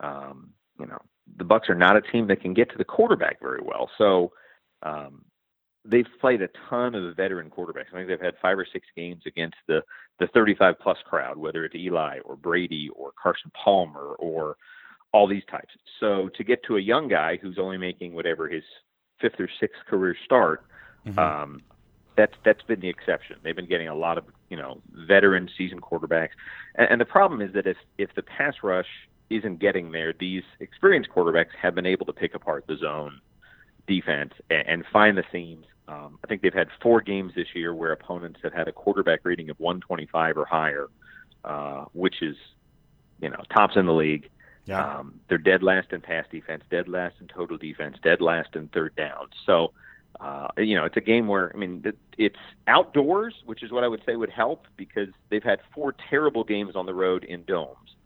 Um, 0.00 0.50
you 0.78 0.86
know, 0.86 0.98
the 1.38 1.44
Bucks 1.44 1.68
are 1.68 1.74
not 1.74 1.96
a 1.96 2.00
team 2.00 2.26
that 2.28 2.40
can 2.40 2.54
get 2.54 2.70
to 2.70 2.78
the 2.78 2.84
quarterback 2.84 3.40
very 3.40 3.60
well, 3.62 3.90
so 3.98 4.32
um, 4.82 5.24
they've 5.84 6.06
played 6.20 6.42
a 6.42 6.48
ton 6.68 6.94
of 6.94 7.16
veteran 7.16 7.50
quarterbacks. 7.50 7.86
I 7.92 7.96
think 7.96 8.08
they've 8.08 8.20
had 8.20 8.34
five 8.42 8.58
or 8.58 8.66
six 8.70 8.86
games 8.96 9.22
against 9.26 9.56
the 9.68 9.82
the 10.18 10.26
35 10.28 10.78
plus 10.80 10.98
crowd, 11.04 11.36
whether 11.36 11.64
it's 11.64 11.74
Eli 11.74 12.20
or 12.24 12.36
Brady 12.36 12.88
or 12.94 13.12
Carson 13.22 13.50
Palmer 13.62 14.14
or 14.18 14.56
all 15.12 15.26
these 15.26 15.44
types. 15.50 15.74
So 16.00 16.30
to 16.36 16.44
get 16.44 16.62
to 16.64 16.76
a 16.76 16.80
young 16.80 17.08
guy 17.08 17.38
who's 17.40 17.58
only 17.58 17.76
making 17.76 18.14
whatever 18.14 18.48
his 18.48 18.64
fifth 19.20 19.38
or 19.38 19.48
sixth 19.60 19.80
career 19.86 20.16
start, 20.24 20.64
um, 21.18 21.60
that's 22.16 22.34
that's 22.44 22.62
been 22.62 22.80
the 22.80 22.88
exception. 22.88 23.36
They've 23.42 23.56
been 23.56 23.68
getting 23.68 23.88
a 23.88 23.94
lot 23.94 24.18
of 24.18 24.24
you 24.48 24.56
know 24.56 24.80
veteran 24.92 25.48
seasoned 25.56 25.82
quarterbacks, 25.82 26.30
and, 26.74 26.88
and 26.90 27.00
the 27.00 27.06
problem 27.06 27.40
is 27.40 27.52
that 27.54 27.66
if 27.66 27.76
if 27.98 28.14
the 28.14 28.22
pass 28.22 28.54
rush 28.62 28.88
isn't 29.30 29.58
getting 29.58 29.92
there, 29.92 30.12
these 30.18 30.44
experienced 30.60 31.10
quarterbacks 31.10 31.50
have 31.60 31.74
been 31.74 31.86
able 31.86 32.06
to 32.06 32.12
pick 32.12 32.34
apart 32.34 32.64
the 32.68 32.76
zone 32.76 33.20
defense 33.86 34.32
and, 34.50 34.66
and 34.68 34.84
find 34.92 35.16
the 35.16 35.24
seams. 35.32 35.66
Um, 35.88 36.18
I 36.24 36.26
think 36.26 36.42
they've 36.42 36.54
had 36.54 36.68
four 36.82 37.00
games 37.00 37.32
this 37.36 37.48
year 37.54 37.74
where 37.74 37.92
opponents 37.92 38.40
have 38.42 38.52
had 38.52 38.68
a 38.68 38.72
quarterback 38.72 39.20
rating 39.22 39.50
of 39.50 39.58
125 39.60 40.36
or 40.36 40.44
higher, 40.44 40.88
uh, 41.44 41.84
which 41.92 42.22
is, 42.22 42.36
you 43.20 43.30
know, 43.30 43.42
tops 43.54 43.76
in 43.76 43.86
the 43.86 43.92
league. 43.92 44.28
Yeah. 44.64 44.98
Um, 44.98 45.20
they're 45.28 45.38
dead 45.38 45.62
last 45.62 45.92
in 45.92 46.00
pass 46.00 46.26
defense, 46.30 46.64
dead 46.70 46.88
last 46.88 47.14
in 47.20 47.28
total 47.28 47.56
defense, 47.56 47.98
dead 48.02 48.20
last 48.20 48.56
in 48.56 48.68
third 48.68 48.96
down. 48.96 49.28
So, 49.44 49.72
uh, 50.20 50.48
you 50.58 50.74
know, 50.74 50.84
it's 50.84 50.96
a 50.96 51.00
game 51.00 51.26
where 51.26 51.52
I 51.54 51.58
mean, 51.58 51.84
it's 52.16 52.38
outdoors, 52.66 53.34
which 53.44 53.62
is 53.62 53.70
what 53.70 53.84
I 53.84 53.88
would 53.88 54.02
say 54.06 54.16
would 54.16 54.30
help 54.30 54.66
because 54.76 55.08
they've 55.28 55.42
had 55.42 55.60
four 55.74 55.94
terrible 56.10 56.44
games 56.44 56.76
on 56.76 56.86
the 56.86 56.94
road 56.94 57.24
in 57.24 57.44
domes. 57.44 57.96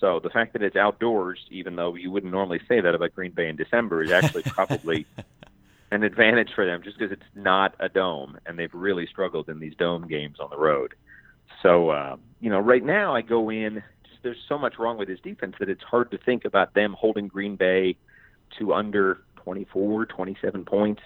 So 0.00 0.18
the 0.18 0.30
fact 0.30 0.52
that 0.54 0.62
it's 0.62 0.74
outdoors, 0.74 1.38
even 1.50 1.76
though 1.76 1.94
you 1.94 2.10
wouldn't 2.10 2.32
normally 2.32 2.60
say 2.68 2.80
that 2.80 2.94
about 2.94 3.14
Green 3.14 3.30
Bay 3.30 3.48
in 3.48 3.54
December, 3.54 4.02
is 4.02 4.10
actually 4.10 4.42
probably 4.42 5.06
an 5.92 6.02
advantage 6.02 6.50
for 6.54 6.66
them 6.66 6.82
just 6.82 6.98
because 6.98 7.12
it's 7.12 7.22
not 7.36 7.74
a 7.78 7.88
dome 7.88 8.36
and 8.46 8.58
they've 8.58 8.74
really 8.74 9.06
struggled 9.06 9.48
in 9.48 9.60
these 9.60 9.76
dome 9.76 10.08
games 10.08 10.40
on 10.40 10.50
the 10.50 10.56
road. 10.56 10.94
So, 11.62 11.90
uh, 11.90 12.16
you 12.40 12.50
know, 12.50 12.58
right 12.58 12.82
now 12.82 13.14
I 13.14 13.22
go 13.22 13.50
in, 13.50 13.84
just, 14.02 14.22
there's 14.22 14.42
so 14.48 14.58
much 14.58 14.78
wrong 14.78 14.98
with 14.98 15.08
his 15.08 15.20
defense 15.20 15.54
that 15.60 15.68
it's 15.68 15.84
hard 15.84 16.10
to 16.10 16.18
think 16.18 16.44
about 16.44 16.74
them 16.74 16.96
holding 16.98 17.28
Green 17.28 17.54
Bay 17.54 17.96
to 18.58 18.74
under 18.74 19.20
24, 19.36 20.06
27 20.06 20.64
points. 20.64 21.02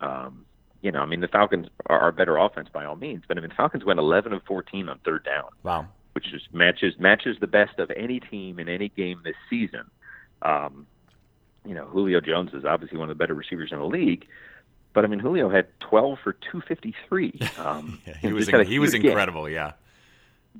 Um, 0.00 0.44
you 0.82 0.92
know, 0.92 1.00
I 1.00 1.06
mean, 1.06 1.20
the 1.20 1.28
Falcons 1.28 1.68
are, 1.86 1.98
are 1.98 2.12
better 2.12 2.36
offense 2.36 2.68
by 2.72 2.84
all 2.84 2.96
means, 2.96 3.24
but 3.26 3.36
I 3.38 3.40
mean, 3.40 3.50
the 3.50 3.54
Falcons 3.56 3.84
went 3.84 3.98
11 3.98 4.32
of 4.32 4.42
14 4.44 4.88
on 4.88 4.98
third 5.04 5.24
down 5.24 5.48
Wow. 5.62 5.86
which 6.12 6.32
is 6.32 6.42
matches 6.52 6.94
matches 6.98 7.36
the 7.40 7.46
best 7.46 7.78
of 7.78 7.90
any 7.96 8.20
team 8.20 8.58
in 8.58 8.68
any 8.68 8.88
game 8.90 9.20
this 9.24 9.34
season. 9.50 9.90
Um, 10.42 10.86
you 11.64 11.74
know, 11.74 11.86
Julio 11.86 12.20
Jones 12.20 12.50
is 12.54 12.64
obviously 12.64 12.98
one 12.98 13.10
of 13.10 13.16
the 13.16 13.20
better 13.20 13.34
receivers 13.34 13.72
in 13.72 13.78
the 13.78 13.84
league, 13.86 14.26
but 14.92 15.04
I 15.04 15.08
mean, 15.08 15.18
Julio 15.18 15.48
had 15.48 15.66
12 15.80 16.18
for 16.22 16.32
253. 16.34 17.40
Um, 17.58 17.98
Yeah, 18.06 18.16
he 18.18 18.32
was 18.32 18.46
he 18.48 18.78
was 18.78 18.92
game. 18.92 19.04
incredible. 19.06 19.48
Yeah. 19.48 19.72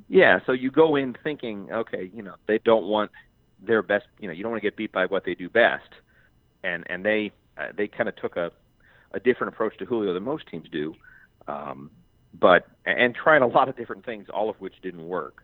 Yeah, 0.08 0.40
so 0.44 0.52
you 0.52 0.70
go 0.70 0.94
in 0.96 1.16
thinking, 1.24 1.72
okay, 1.72 2.10
you 2.14 2.22
know, 2.22 2.34
they 2.46 2.58
don't 2.58 2.84
want 2.86 3.10
their 3.62 3.82
best. 3.82 4.04
You 4.20 4.28
know, 4.28 4.34
you 4.34 4.42
don't 4.42 4.52
want 4.52 4.62
to 4.62 4.66
get 4.66 4.76
beat 4.76 4.92
by 4.92 5.06
what 5.06 5.24
they 5.24 5.34
do 5.34 5.48
best, 5.48 5.88
and 6.62 6.84
and 6.90 7.02
they 7.04 7.32
uh, 7.56 7.68
they 7.74 7.86
kind 7.88 8.06
of 8.08 8.16
took 8.16 8.36
a 8.36 8.50
a 9.16 9.20
different 9.20 9.54
approach 9.54 9.76
to 9.78 9.86
Julio 9.86 10.12
than 10.14 10.22
most 10.22 10.46
teams 10.46 10.68
do, 10.70 10.94
um, 11.48 11.90
but 12.38 12.68
and 12.84 13.14
tried 13.14 13.42
a 13.42 13.46
lot 13.46 13.68
of 13.68 13.76
different 13.76 14.04
things, 14.04 14.26
all 14.32 14.50
of 14.50 14.56
which 14.60 14.74
didn't 14.82 15.08
work. 15.08 15.42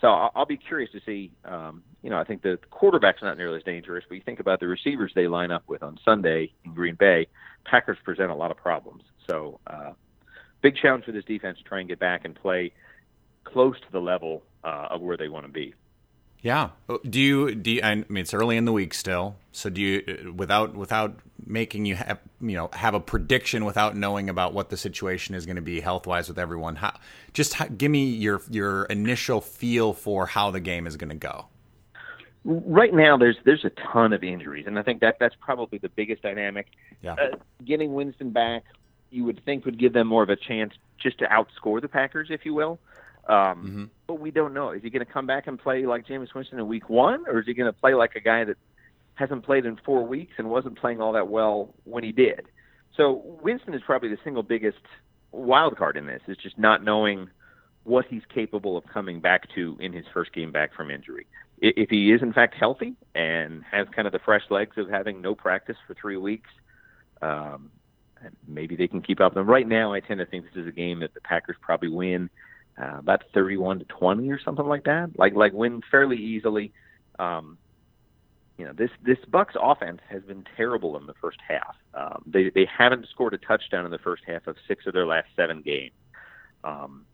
So 0.00 0.08
I'll, 0.08 0.30
I'll 0.34 0.46
be 0.46 0.58
curious 0.58 0.90
to 0.92 1.00
see. 1.06 1.32
Um, 1.44 1.82
you 2.02 2.10
know, 2.10 2.18
I 2.18 2.24
think 2.24 2.42
the 2.42 2.58
quarterback's 2.70 3.22
not 3.22 3.38
nearly 3.38 3.56
as 3.56 3.62
dangerous, 3.62 4.04
but 4.06 4.16
you 4.16 4.20
think 4.20 4.40
about 4.40 4.60
the 4.60 4.66
receivers 4.68 5.10
they 5.14 5.26
line 5.26 5.50
up 5.50 5.62
with 5.66 5.82
on 5.82 5.98
Sunday 6.04 6.52
in 6.64 6.74
Green 6.74 6.96
Bay. 6.96 7.26
Packers 7.64 7.96
present 8.04 8.30
a 8.30 8.34
lot 8.34 8.50
of 8.50 8.58
problems. 8.58 9.02
So 9.28 9.58
uh, 9.66 9.92
big 10.60 10.76
challenge 10.76 11.06
for 11.06 11.12
this 11.12 11.24
defense 11.24 11.56
to 11.58 11.64
try 11.64 11.80
and 11.80 11.88
get 11.88 11.98
back 11.98 12.26
and 12.26 12.34
play 12.34 12.72
close 13.44 13.80
to 13.80 13.92
the 13.92 14.00
level 14.00 14.42
uh, 14.62 14.88
of 14.90 15.00
where 15.00 15.16
they 15.16 15.28
want 15.28 15.46
to 15.46 15.52
be. 15.52 15.74
Yeah. 16.44 16.68
Do 17.08 17.18
you 17.18 17.54
do 17.54 17.70
you, 17.70 17.80
I 17.82 17.94
mean 17.94 18.18
it's 18.18 18.34
early 18.34 18.58
in 18.58 18.66
the 18.66 18.72
week 18.72 18.92
still. 18.92 19.36
So 19.52 19.70
do 19.70 19.80
you 19.80 20.34
without 20.36 20.74
without 20.74 21.18
making 21.46 21.86
you 21.86 21.96
have 21.96 22.20
you 22.38 22.54
know 22.54 22.68
have 22.74 22.92
a 22.92 23.00
prediction 23.00 23.64
without 23.64 23.96
knowing 23.96 24.28
about 24.28 24.52
what 24.52 24.68
the 24.68 24.76
situation 24.76 25.34
is 25.34 25.46
going 25.46 25.56
to 25.56 25.62
be 25.62 25.80
health 25.80 26.06
wise 26.06 26.28
with 26.28 26.38
everyone? 26.38 26.76
How, 26.76 26.98
just 27.32 27.54
how, 27.54 27.64
give 27.68 27.90
me 27.90 28.10
your 28.10 28.42
your 28.50 28.84
initial 28.84 29.40
feel 29.40 29.94
for 29.94 30.26
how 30.26 30.50
the 30.50 30.60
game 30.60 30.86
is 30.86 30.98
going 30.98 31.08
to 31.08 31.16
go. 31.16 31.46
Right 32.44 32.92
now, 32.92 33.16
there's 33.16 33.36
there's 33.44 33.64
a 33.64 33.70
ton 33.70 34.12
of 34.12 34.22
injuries, 34.22 34.66
and 34.66 34.78
I 34.78 34.82
think 34.82 35.00
that 35.00 35.16
that's 35.18 35.34
probably 35.40 35.78
the 35.78 35.88
biggest 35.88 36.20
dynamic. 36.20 36.66
Yeah. 37.00 37.14
Uh, 37.14 37.36
getting 37.64 37.94
Winston 37.94 38.32
back, 38.32 38.64
you 39.10 39.24
would 39.24 39.42
think 39.46 39.64
would 39.64 39.78
give 39.78 39.94
them 39.94 40.08
more 40.08 40.22
of 40.22 40.28
a 40.28 40.36
chance 40.36 40.74
just 40.98 41.20
to 41.20 41.24
outscore 41.24 41.80
the 41.80 41.88
Packers, 41.88 42.28
if 42.30 42.44
you 42.44 42.52
will. 42.52 42.78
Um, 43.26 43.34
Mm-hmm. 43.34 43.84
But 44.06 44.20
we 44.20 44.30
don't 44.30 44.52
know. 44.52 44.70
Is 44.70 44.82
he 44.82 44.90
going 44.90 45.04
to 45.04 45.10
come 45.10 45.26
back 45.26 45.46
and 45.46 45.58
play 45.58 45.86
like 45.86 46.06
Jameis 46.06 46.34
Winston 46.34 46.58
in 46.58 46.66
Week 46.68 46.90
One, 46.90 47.24
or 47.26 47.40
is 47.40 47.46
he 47.46 47.54
going 47.54 47.72
to 47.72 47.78
play 47.78 47.94
like 47.94 48.14
a 48.16 48.20
guy 48.20 48.44
that 48.44 48.56
hasn't 49.14 49.44
played 49.44 49.64
in 49.64 49.78
four 49.84 50.06
weeks 50.06 50.34
and 50.38 50.50
wasn't 50.50 50.78
playing 50.78 51.00
all 51.00 51.12
that 51.12 51.28
well 51.28 51.74
when 51.84 52.04
he 52.04 52.12
did? 52.12 52.46
So 52.96 53.38
Winston 53.42 53.74
is 53.74 53.82
probably 53.84 54.10
the 54.10 54.18
single 54.22 54.42
biggest 54.42 54.78
wild 55.32 55.76
card 55.76 55.96
in 55.96 56.06
this. 56.06 56.20
Is 56.28 56.36
just 56.36 56.58
not 56.58 56.84
knowing 56.84 57.30
what 57.84 58.06
he's 58.08 58.22
capable 58.32 58.76
of 58.76 58.84
coming 58.86 59.20
back 59.20 59.48
to 59.54 59.76
in 59.80 59.92
his 59.92 60.04
first 60.12 60.32
game 60.32 60.52
back 60.52 60.74
from 60.74 60.90
injury. 60.90 61.26
If 61.58 61.90
he 61.90 62.12
is 62.12 62.20
in 62.22 62.32
fact 62.32 62.54
healthy 62.58 62.94
and 63.14 63.62
has 63.70 63.86
kind 63.94 64.06
of 64.06 64.12
the 64.12 64.18
fresh 64.18 64.42
legs 64.50 64.76
of 64.76 64.88
having 64.88 65.20
no 65.20 65.34
practice 65.34 65.76
for 65.86 65.94
three 65.94 66.16
weeks, 66.16 66.50
um, 67.22 67.70
maybe 68.46 68.76
they 68.76 68.88
can 68.88 69.02
keep 69.02 69.20
up. 69.20 69.36
And 69.36 69.46
right 69.46 69.66
now, 69.66 69.92
I 69.92 70.00
tend 70.00 70.18
to 70.20 70.26
think 70.26 70.44
this 70.46 70.62
is 70.62 70.68
a 70.68 70.72
game 70.72 71.00
that 71.00 71.14
the 71.14 71.20
Packers 71.20 71.56
probably 71.60 71.88
win 71.88 72.30
uh, 72.80 72.98
about 72.98 73.22
31 73.32 73.80
to 73.80 73.84
20 73.84 74.30
or 74.30 74.40
something 74.40 74.66
like 74.66 74.84
that. 74.84 75.18
Like 75.18 75.34
like 75.34 75.52
win 75.52 75.82
fairly 75.90 76.16
easily. 76.16 76.72
Um, 77.18 77.58
you 78.58 78.64
know 78.64 78.72
this 78.72 78.90
this 79.02 79.18
Bucks 79.28 79.54
offense 79.60 80.00
has 80.08 80.22
been 80.22 80.44
terrible 80.56 80.96
in 80.96 81.06
the 81.06 81.14
first 81.14 81.38
half. 81.46 81.76
Um, 81.94 82.22
they 82.26 82.50
they 82.50 82.66
haven't 82.66 83.08
scored 83.08 83.34
a 83.34 83.38
touchdown 83.38 83.84
in 83.84 83.90
the 83.90 83.98
first 83.98 84.22
half 84.26 84.46
of 84.46 84.56
six 84.68 84.86
of 84.86 84.92
their 84.92 85.06
last 85.06 85.28
seven 85.36 85.60
games. 85.62 85.94
Um, 86.62 87.04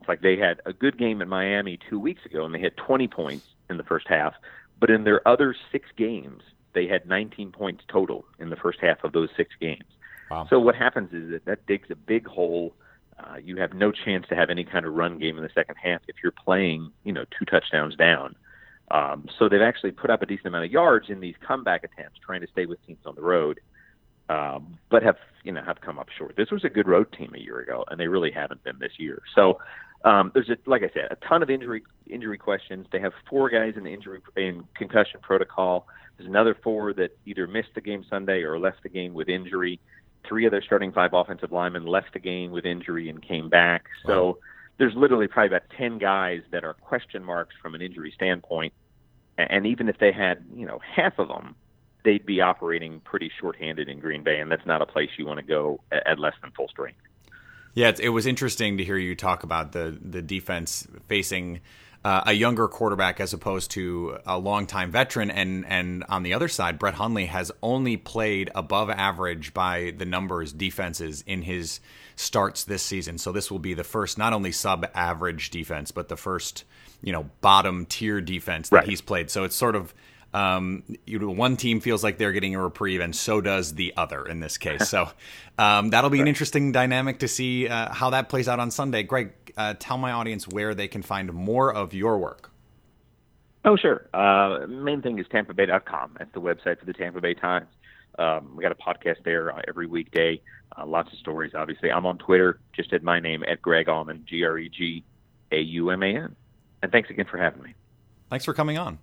it's 0.00 0.08
like 0.08 0.22
they 0.22 0.36
had 0.36 0.60
a 0.64 0.72
good 0.72 0.98
game 0.98 1.20
in 1.20 1.28
Miami 1.28 1.78
two 1.88 1.98
weeks 1.98 2.24
ago 2.24 2.44
and 2.44 2.54
they 2.54 2.60
had 2.60 2.76
20 2.76 3.08
points 3.08 3.46
in 3.68 3.76
the 3.76 3.84
first 3.84 4.06
half, 4.08 4.34
but 4.80 4.90
in 4.90 5.04
their 5.04 5.26
other 5.26 5.54
six 5.72 5.88
games 5.96 6.42
they 6.72 6.86
had 6.86 7.06
19 7.06 7.52
points 7.52 7.82
total 7.88 8.24
in 8.38 8.50
the 8.50 8.56
first 8.56 8.78
half 8.80 9.02
of 9.04 9.12
those 9.12 9.28
six 9.36 9.50
games. 9.60 9.84
Wow. 10.30 10.46
So 10.50 10.58
what 10.60 10.74
happens 10.74 11.12
is 11.12 11.30
that 11.30 11.44
that 11.46 11.66
digs 11.66 11.90
a 11.90 11.96
big 11.96 12.26
hole. 12.26 12.74
Uh, 13.18 13.36
you 13.42 13.56
have 13.56 13.72
no 13.72 13.90
chance 13.90 14.26
to 14.28 14.36
have 14.36 14.50
any 14.50 14.64
kind 14.64 14.86
of 14.86 14.94
run 14.94 15.18
game 15.18 15.36
in 15.36 15.42
the 15.42 15.50
second 15.54 15.74
half 15.82 16.00
if 16.08 16.16
you're 16.22 16.32
playing, 16.32 16.90
you 17.04 17.12
know, 17.12 17.24
two 17.36 17.44
touchdowns 17.44 17.96
down. 17.96 18.34
Um, 18.90 19.28
so 19.38 19.48
they've 19.48 19.60
actually 19.60 19.90
put 19.90 20.10
up 20.10 20.22
a 20.22 20.26
decent 20.26 20.46
amount 20.46 20.64
of 20.64 20.70
yards 20.70 21.06
in 21.10 21.20
these 21.20 21.34
comeback 21.46 21.84
attempts, 21.84 22.18
trying 22.24 22.40
to 22.40 22.46
stay 22.46 22.66
with 22.66 22.84
teams 22.86 23.00
on 23.04 23.14
the 23.14 23.22
road, 23.22 23.60
um, 24.28 24.78
but 24.90 25.02
have 25.02 25.16
you 25.42 25.52
know 25.52 25.62
have 25.62 25.80
come 25.80 25.98
up 25.98 26.08
short. 26.16 26.36
This 26.36 26.50
was 26.50 26.64
a 26.64 26.68
good 26.68 26.86
road 26.86 27.12
team 27.12 27.32
a 27.34 27.38
year 27.38 27.60
ago, 27.60 27.84
and 27.90 27.98
they 27.98 28.08
really 28.08 28.30
haven't 28.30 28.62
been 28.64 28.78
this 28.78 28.92
year. 28.98 29.22
So 29.34 29.58
um, 30.04 30.30
there's 30.32 30.48
a, 30.48 30.56
like 30.66 30.82
I 30.82 30.90
said, 30.94 31.08
a 31.10 31.16
ton 31.26 31.42
of 31.42 31.50
injury 31.50 31.82
injury 32.08 32.38
questions. 32.38 32.86
They 32.92 33.00
have 33.00 33.12
four 33.28 33.50
guys 33.50 33.74
in 33.76 33.84
the 33.84 33.92
injury 33.92 34.20
in 34.36 34.64
concussion 34.74 35.20
protocol. 35.22 35.86
There's 36.16 36.28
another 36.28 36.56
four 36.62 36.92
that 36.94 37.16
either 37.26 37.46
missed 37.46 37.74
the 37.74 37.80
game 37.80 38.04
Sunday 38.08 38.42
or 38.42 38.58
left 38.58 38.82
the 38.82 38.88
game 38.88 39.14
with 39.14 39.28
injury. 39.28 39.80
Three 40.28 40.44
of 40.44 40.50
their 40.50 40.62
starting 40.62 40.92
five 40.92 41.14
offensive 41.14 41.50
linemen 41.50 41.86
left 41.86 42.12
the 42.12 42.18
game 42.18 42.50
with 42.50 42.66
injury 42.66 43.08
and 43.08 43.22
came 43.22 43.48
back. 43.48 43.86
So 44.06 44.38
there's 44.78 44.94
literally 44.94 45.26
probably 45.26 45.56
about 45.56 45.68
ten 45.76 45.98
guys 45.98 46.42
that 46.50 46.64
are 46.64 46.74
question 46.74 47.24
marks 47.24 47.54
from 47.62 47.74
an 47.74 47.80
injury 47.82 48.12
standpoint. 48.14 48.72
And 49.38 49.66
even 49.66 49.88
if 49.88 49.98
they 49.98 50.12
had, 50.12 50.44
you 50.54 50.66
know, 50.66 50.80
half 50.96 51.18
of 51.18 51.28
them, 51.28 51.54
they'd 52.04 52.26
be 52.26 52.40
operating 52.40 53.00
pretty 53.00 53.30
shorthanded 53.40 53.88
in 53.88 54.00
Green 54.00 54.22
Bay, 54.22 54.40
and 54.40 54.50
that's 54.50 54.66
not 54.66 54.82
a 54.82 54.86
place 54.86 55.10
you 55.16 55.26
want 55.26 55.38
to 55.38 55.46
go 55.46 55.80
at, 55.92 56.06
at 56.06 56.18
less 56.18 56.34
than 56.42 56.50
full 56.52 56.68
strength. 56.68 56.98
Yeah, 57.74 57.92
it 58.00 58.08
was 58.08 58.26
interesting 58.26 58.78
to 58.78 58.84
hear 58.84 58.96
you 58.96 59.14
talk 59.14 59.44
about 59.44 59.72
the 59.72 59.96
the 60.00 60.22
defense 60.22 60.86
facing 61.06 61.60
uh, 62.04 62.22
a 62.26 62.32
younger 62.32 62.68
quarterback 62.68 63.20
as 63.20 63.32
opposed 63.32 63.70
to 63.72 64.18
a 64.26 64.38
longtime 64.38 64.90
veteran, 64.90 65.30
and 65.30 65.66
and 65.66 66.04
on 66.08 66.22
the 66.22 66.32
other 66.34 66.48
side, 66.48 66.78
Brett 66.78 66.94
Hundley 66.94 67.26
has 67.26 67.50
only 67.62 67.96
played 67.96 68.50
above 68.54 68.88
average 68.90 69.52
by 69.52 69.92
the 69.96 70.04
numbers 70.04 70.52
defenses 70.52 71.22
in 71.26 71.42
his 71.42 71.80
starts 72.16 72.64
this 72.64 72.82
season. 72.82 73.18
So 73.18 73.32
this 73.32 73.50
will 73.50 73.58
be 73.58 73.74
the 73.74 73.84
first 73.84 74.16
not 74.18 74.32
only 74.32 74.52
sub 74.52 74.86
average 74.94 75.50
defense, 75.50 75.90
but 75.90 76.08
the 76.08 76.16
first 76.16 76.64
you 77.02 77.12
know 77.12 77.28
bottom 77.40 77.84
tier 77.86 78.20
defense 78.20 78.68
that 78.70 78.76
Right. 78.76 78.88
he's 78.88 79.00
played. 79.00 79.30
So 79.30 79.44
it's 79.44 79.56
sort 79.56 79.76
of 79.76 79.92
um, 80.34 80.82
you 81.06 81.18
know, 81.18 81.30
one 81.30 81.56
team 81.56 81.80
feels 81.80 82.04
like 82.04 82.18
they're 82.18 82.32
getting 82.32 82.54
a 82.54 82.62
reprieve, 82.62 83.00
and 83.00 83.14
so 83.14 83.40
does 83.40 83.74
the 83.74 83.94
other 83.96 84.26
in 84.26 84.40
this 84.40 84.58
case. 84.58 84.88
So 84.88 85.08
um, 85.58 85.90
that'll 85.90 86.10
be 86.10 86.20
an 86.20 86.28
interesting 86.28 86.72
dynamic 86.72 87.20
to 87.20 87.28
see 87.28 87.68
uh, 87.68 87.92
how 87.92 88.10
that 88.10 88.28
plays 88.28 88.48
out 88.48 88.60
on 88.60 88.70
Sunday. 88.70 89.02
Greg, 89.02 89.32
uh, 89.56 89.74
tell 89.78 89.98
my 89.98 90.12
audience 90.12 90.46
where 90.46 90.74
they 90.74 90.88
can 90.88 91.02
find 91.02 91.32
more 91.32 91.72
of 91.72 91.94
your 91.94 92.18
work. 92.18 92.50
Oh, 93.64 93.76
sure. 93.76 94.08
Uh, 94.14 94.66
main 94.66 95.02
thing 95.02 95.18
is 95.18 95.26
TampaBay.com. 95.26 96.16
That's 96.18 96.32
the 96.32 96.40
website 96.40 96.78
for 96.78 96.86
the 96.86 96.92
Tampa 96.92 97.20
Bay 97.20 97.34
Times. 97.34 97.66
Um, 98.18 98.56
we 98.56 98.62
got 98.62 98.72
a 98.72 98.74
podcast 98.74 99.24
there 99.24 99.54
uh, 99.54 99.62
every 99.68 99.86
weekday. 99.86 100.40
Uh, 100.76 100.86
lots 100.86 101.12
of 101.12 101.18
stories, 101.18 101.52
obviously. 101.54 101.90
I'm 101.90 102.06
on 102.06 102.18
Twitter, 102.18 102.60
just 102.72 102.92
at 102.92 103.02
my 103.02 103.20
name, 103.20 103.44
at 103.44 103.62
Greg 103.62 103.86
Auman, 103.86 104.24
G 104.24 104.44
R 104.44 104.58
E 104.58 104.68
G 104.68 105.04
A 105.52 105.58
U 105.58 105.90
M 105.90 106.02
A 106.02 106.06
N. 106.06 106.36
And 106.82 106.92
thanks 106.92 107.10
again 107.10 107.26
for 107.30 107.38
having 107.38 107.62
me. 107.62 107.74
Thanks 108.30 108.44
for 108.44 108.54
coming 108.54 108.78
on. 108.78 108.98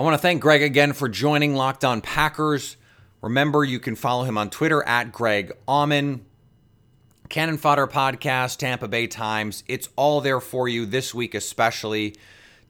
I 0.00 0.02
want 0.02 0.14
to 0.14 0.18
thank 0.18 0.40
Greg 0.40 0.62
again 0.62 0.94
for 0.94 1.10
joining 1.10 1.54
Locked 1.54 1.84
On 1.84 2.00
Packers. 2.00 2.78
Remember, 3.20 3.62
you 3.62 3.78
can 3.78 3.96
follow 3.96 4.24
him 4.24 4.38
on 4.38 4.48
Twitter 4.48 4.82
at 4.84 5.12
Greg 5.12 5.52
Auman. 5.68 6.20
Cannon 7.28 7.58
Fodder 7.58 7.86
Podcast, 7.86 8.56
Tampa 8.56 8.88
Bay 8.88 9.06
Times. 9.06 9.62
It's 9.68 9.90
all 9.96 10.22
there 10.22 10.40
for 10.40 10.68
you 10.68 10.86
this 10.86 11.14
week, 11.14 11.34
especially. 11.34 12.16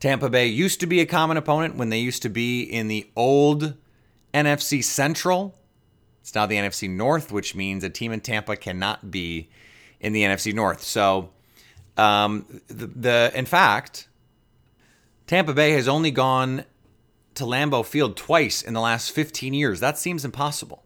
Tampa 0.00 0.28
Bay 0.28 0.48
used 0.48 0.80
to 0.80 0.86
be 0.86 0.98
a 0.98 1.06
common 1.06 1.36
opponent 1.36 1.76
when 1.76 1.90
they 1.90 2.00
used 2.00 2.22
to 2.22 2.28
be 2.28 2.62
in 2.62 2.88
the 2.88 3.08
old 3.14 3.74
NFC 4.34 4.82
Central. 4.82 5.56
It's 6.22 6.34
now 6.34 6.46
the 6.46 6.56
NFC 6.56 6.90
North, 6.90 7.30
which 7.30 7.54
means 7.54 7.84
a 7.84 7.90
team 7.90 8.10
in 8.10 8.22
Tampa 8.22 8.56
cannot 8.56 9.12
be 9.12 9.48
in 10.00 10.12
the 10.12 10.24
NFC 10.24 10.52
North. 10.52 10.82
So, 10.82 11.30
um, 11.96 12.60
the, 12.66 12.88
the 12.88 13.30
in 13.36 13.46
fact, 13.46 14.08
Tampa 15.28 15.54
Bay 15.54 15.70
has 15.74 15.86
only 15.86 16.10
gone 16.10 16.64
to 17.34 17.44
Lambeau 17.44 17.84
Field 17.84 18.16
twice 18.16 18.62
in 18.62 18.74
the 18.74 18.80
last 18.80 19.10
15 19.12 19.54
years. 19.54 19.80
That 19.80 19.98
seems 19.98 20.24
impossible. 20.24 20.84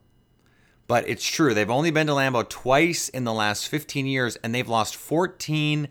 But 0.86 1.08
it's 1.08 1.26
true. 1.26 1.54
They've 1.54 1.70
only 1.70 1.90
been 1.90 2.06
to 2.08 2.12
Lambeau 2.12 2.48
twice 2.48 3.08
in 3.08 3.24
the 3.24 3.32
last 3.32 3.68
15 3.68 4.06
years, 4.06 4.36
and 4.36 4.54
they've 4.54 4.68
lost 4.68 4.96
14 4.96 5.88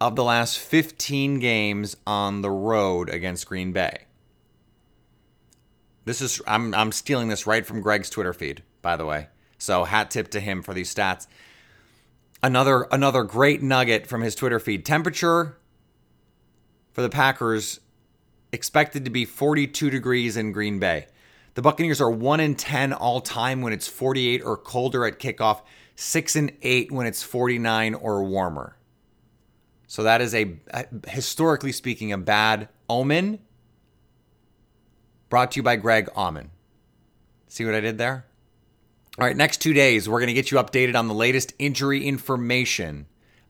of 0.00 0.16
the 0.16 0.24
last 0.24 0.58
15 0.58 1.38
games 1.38 1.96
on 2.06 2.42
the 2.42 2.50
road 2.50 3.08
against 3.08 3.46
Green 3.46 3.72
Bay. 3.72 4.04
This 6.04 6.20
is 6.20 6.42
I'm 6.46 6.74
I'm 6.74 6.92
stealing 6.92 7.28
this 7.28 7.46
right 7.46 7.64
from 7.64 7.80
Greg's 7.80 8.10
Twitter 8.10 8.34
feed, 8.34 8.62
by 8.82 8.96
the 8.96 9.06
way. 9.06 9.28
So 9.56 9.84
hat 9.84 10.10
tip 10.10 10.28
to 10.32 10.40
him 10.40 10.62
for 10.62 10.74
these 10.74 10.94
stats. 10.94 11.26
Another 12.42 12.86
another 12.90 13.22
great 13.22 13.62
nugget 13.62 14.06
from 14.06 14.20
his 14.20 14.34
Twitter 14.34 14.60
feed. 14.60 14.84
Temperature 14.84 15.56
for 16.92 17.00
the 17.00 17.08
Packers 17.08 17.80
expected 18.54 19.04
to 19.04 19.10
be 19.10 19.26
42 19.26 19.90
degrees 19.90 20.38
in 20.38 20.52
Green 20.52 20.78
Bay. 20.78 21.08
The 21.54 21.62
Buccaneers 21.62 22.00
are 22.00 22.10
1 22.10 22.40
in 22.40 22.54
10 22.54 22.92
all 22.92 23.20
time 23.20 23.60
when 23.60 23.72
it's 23.72 23.86
48 23.86 24.42
or 24.42 24.56
colder 24.56 25.04
at 25.04 25.18
kickoff, 25.18 25.60
6 25.96 26.36
and 26.36 26.52
8 26.62 26.90
when 26.90 27.06
it's 27.06 27.22
49 27.22 27.94
or 27.94 28.24
warmer. 28.24 28.76
So 29.86 30.02
that 30.02 30.20
is 30.20 30.34
a 30.34 30.56
historically 31.06 31.72
speaking 31.72 32.12
a 32.12 32.18
bad 32.18 32.68
omen. 32.88 33.38
Brought 35.28 35.52
to 35.52 35.56
you 35.58 35.62
by 35.62 35.76
Greg 35.76 36.08
Auman. 36.16 36.48
See 37.48 37.64
what 37.64 37.74
I 37.74 37.80
did 37.80 37.98
there? 37.98 38.26
All 39.18 39.26
right, 39.26 39.36
next 39.36 39.58
2 39.58 39.72
days 39.72 40.08
we're 40.08 40.18
going 40.18 40.28
to 40.28 40.32
get 40.32 40.50
you 40.50 40.58
updated 40.58 40.96
on 40.96 41.06
the 41.06 41.14
latest 41.14 41.54
injury 41.58 42.04
information. 42.04 43.06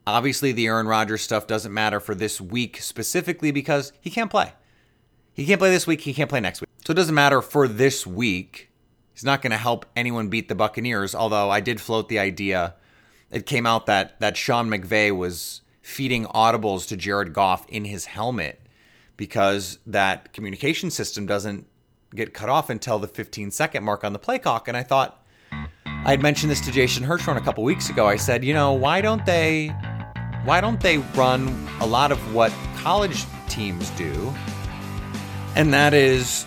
Obviously, 0.07 0.53
the 0.53 0.67
Aaron 0.67 0.87
Rodgers 0.87 1.23
stuff 1.23 1.47
doesn't 1.47 1.73
matter 1.73 2.01
for 2.01 2.15
this 2.15 2.39
week 2.39 2.83
specifically 2.83 3.51
because 3.51 3.93
he 4.03 4.11
can't 4.11 4.31
play. 4.31 4.53
He 5.35 5.45
can't 5.45 5.59
play 5.59 5.71
this 5.71 5.87
week. 5.87 6.01
He 6.01 6.15
can't 6.15 6.31
play 6.31 6.41
next 6.41 6.61
week. 6.61 6.71
So 6.87 6.93
it 6.93 6.95
doesn't 6.95 7.15
matter 7.15 7.43
for 7.43 7.67
this 7.67 8.07
week. 8.07 8.71
He's 9.13 9.25
not 9.25 9.43
going 9.43 9.51
to 9.51 9.57
help 9.57 9.85
anyone 9.97 10.29
beat 10.29 10.49
the 10.49 10.55
Buccaneers. 10.55 11.15
Although 11.15 11.51
I 11.51 11.61
did 11.61 11.81
float 11.81 12.09
the 12.09 12.19
idea. 12.19 12.75
It 13.31 13.47
came 13.47 13.67
out 13.67 13.87
that 13.87 14.21
that 14.21 14.37
Sean 14.37 14.69
McVay 14.69 15.15
was 15.17 15.63
feeding 15.83 16.25
audibles 16.27 16.87
to 16.89 16.97
Jared 16.97 17.33
Goff 17.33 17.67
in 17.69 17.85
his 17.85 18.07
helmet 18.07 18.61
because 19.17 19.79
that 19.87 20.33
communication 20.33 20.91
system 20.91 21.27
doesn't 21.27 21.67
get 22.15 22.33
cut 22.33 22.49
off 22.49 22.71
until 22.71 22.99
the 22.99 23.09
15 23.09 23.51
second 23.51 23.85
mark 23.85 24.05
on 24.05 24.13
the 24.13 24.19
play 24.19 24.39
clock. 24.39 24.69
And 24.69 24.77
I 24.77 24.83
thought, 24.83 25.25
I 25.53 26.11
had 26.11 26.23
mentioned 26.23 26.51
this 26.51 26.61
to 26.63 26.73
Jason 26.73 27.05
Hirschhorn 27.05 27.37
a 27.37 27.41
couple 27.41 27.65
weeks 27.65 27.91
ago. 27.91 28.07
I 28.07 28.17
said, 28.17 28.45
you 28.45 28.55
know, 28.55 28.73
why 28.73 29.01
don't 29.01 29.25
they, 29.27 29.69
why 30.45 30.61
don't 30.61 30.81
they 30.81 30.99
run 30.99 31.69
a 31.81 31.87
lot 31.87 32.13
of 32.13 32.35
what 32.35 32.53
college 32.77 33.25
teams 33.49 33.91
do? 33.91 34.33
And 35.57 35.73
that 35.73 35.95
is, 35.95 36.45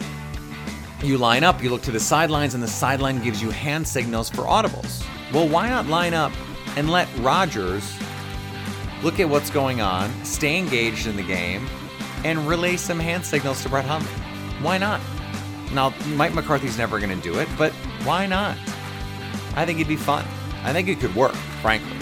you 1.02 1.18
line 1.18 1.44
up, 1.44 1.64
you 1.64 1.70
look 1.70 1.82
to 1.84 1.92
the 1.92 2.00
sidelines, 2.00 2.54
and 2.54 2.62
the 2.62 2.68
sideline 2.68 3.24
gives 3.24 3.42
you 3.42 3.52
hand 3.52 3.88
signals 3.88 4.30
for 4.30 4.42
audibles. 4.42 5.06
Well, 5.34 5.48
why 5.48 5.70
not 5.70 5.88
line 5.88 6.14
up 6.14 6.32
and 6.76 6.90
let 6.90 7.08
Rodgers 7.20 7.98
look 9.04 9.20
at 9.20 9.30
what's 9.30 9.50
going 9.50 9.80
on, 9.80 10.12
stay 10.26 10.58
engaged 10.58 11.08
in 11.08 11.16
the 11.16 11.24
game, 11.24 11.68
and 12.26 12.48
relay 12.48 12.76
some 12.76 13.00
hand 13.00 13.26
signals 13.26 13.64
to 13.64 13.70
Brett 13.70 13.86
Hundley? 13.86 14.12
Why 14.62 14.78
not? 14.78 15.00
Now, 15.74 15.94
Mike 16.16 16.34
McCarthy's 16.34 16.78
never 16.78 17.00
going 17.00 17.16
to 17.16 17.22
do 17.22 17.40
it, 17.40 17.48
but 17.58 17.72
why 18.04 18.26
not? 18.26 18.58
I 19.56 19.66
think 19.66 19.80
it'd 19.80 19.88
be 19.88 19.96
fun. 19.96 20.26
I 20.64 20.74
think 20.74 20.88
it 20.88 21.00
could 21.00 21.16
work, 21.16 21.36
frankly. 21.62 21.98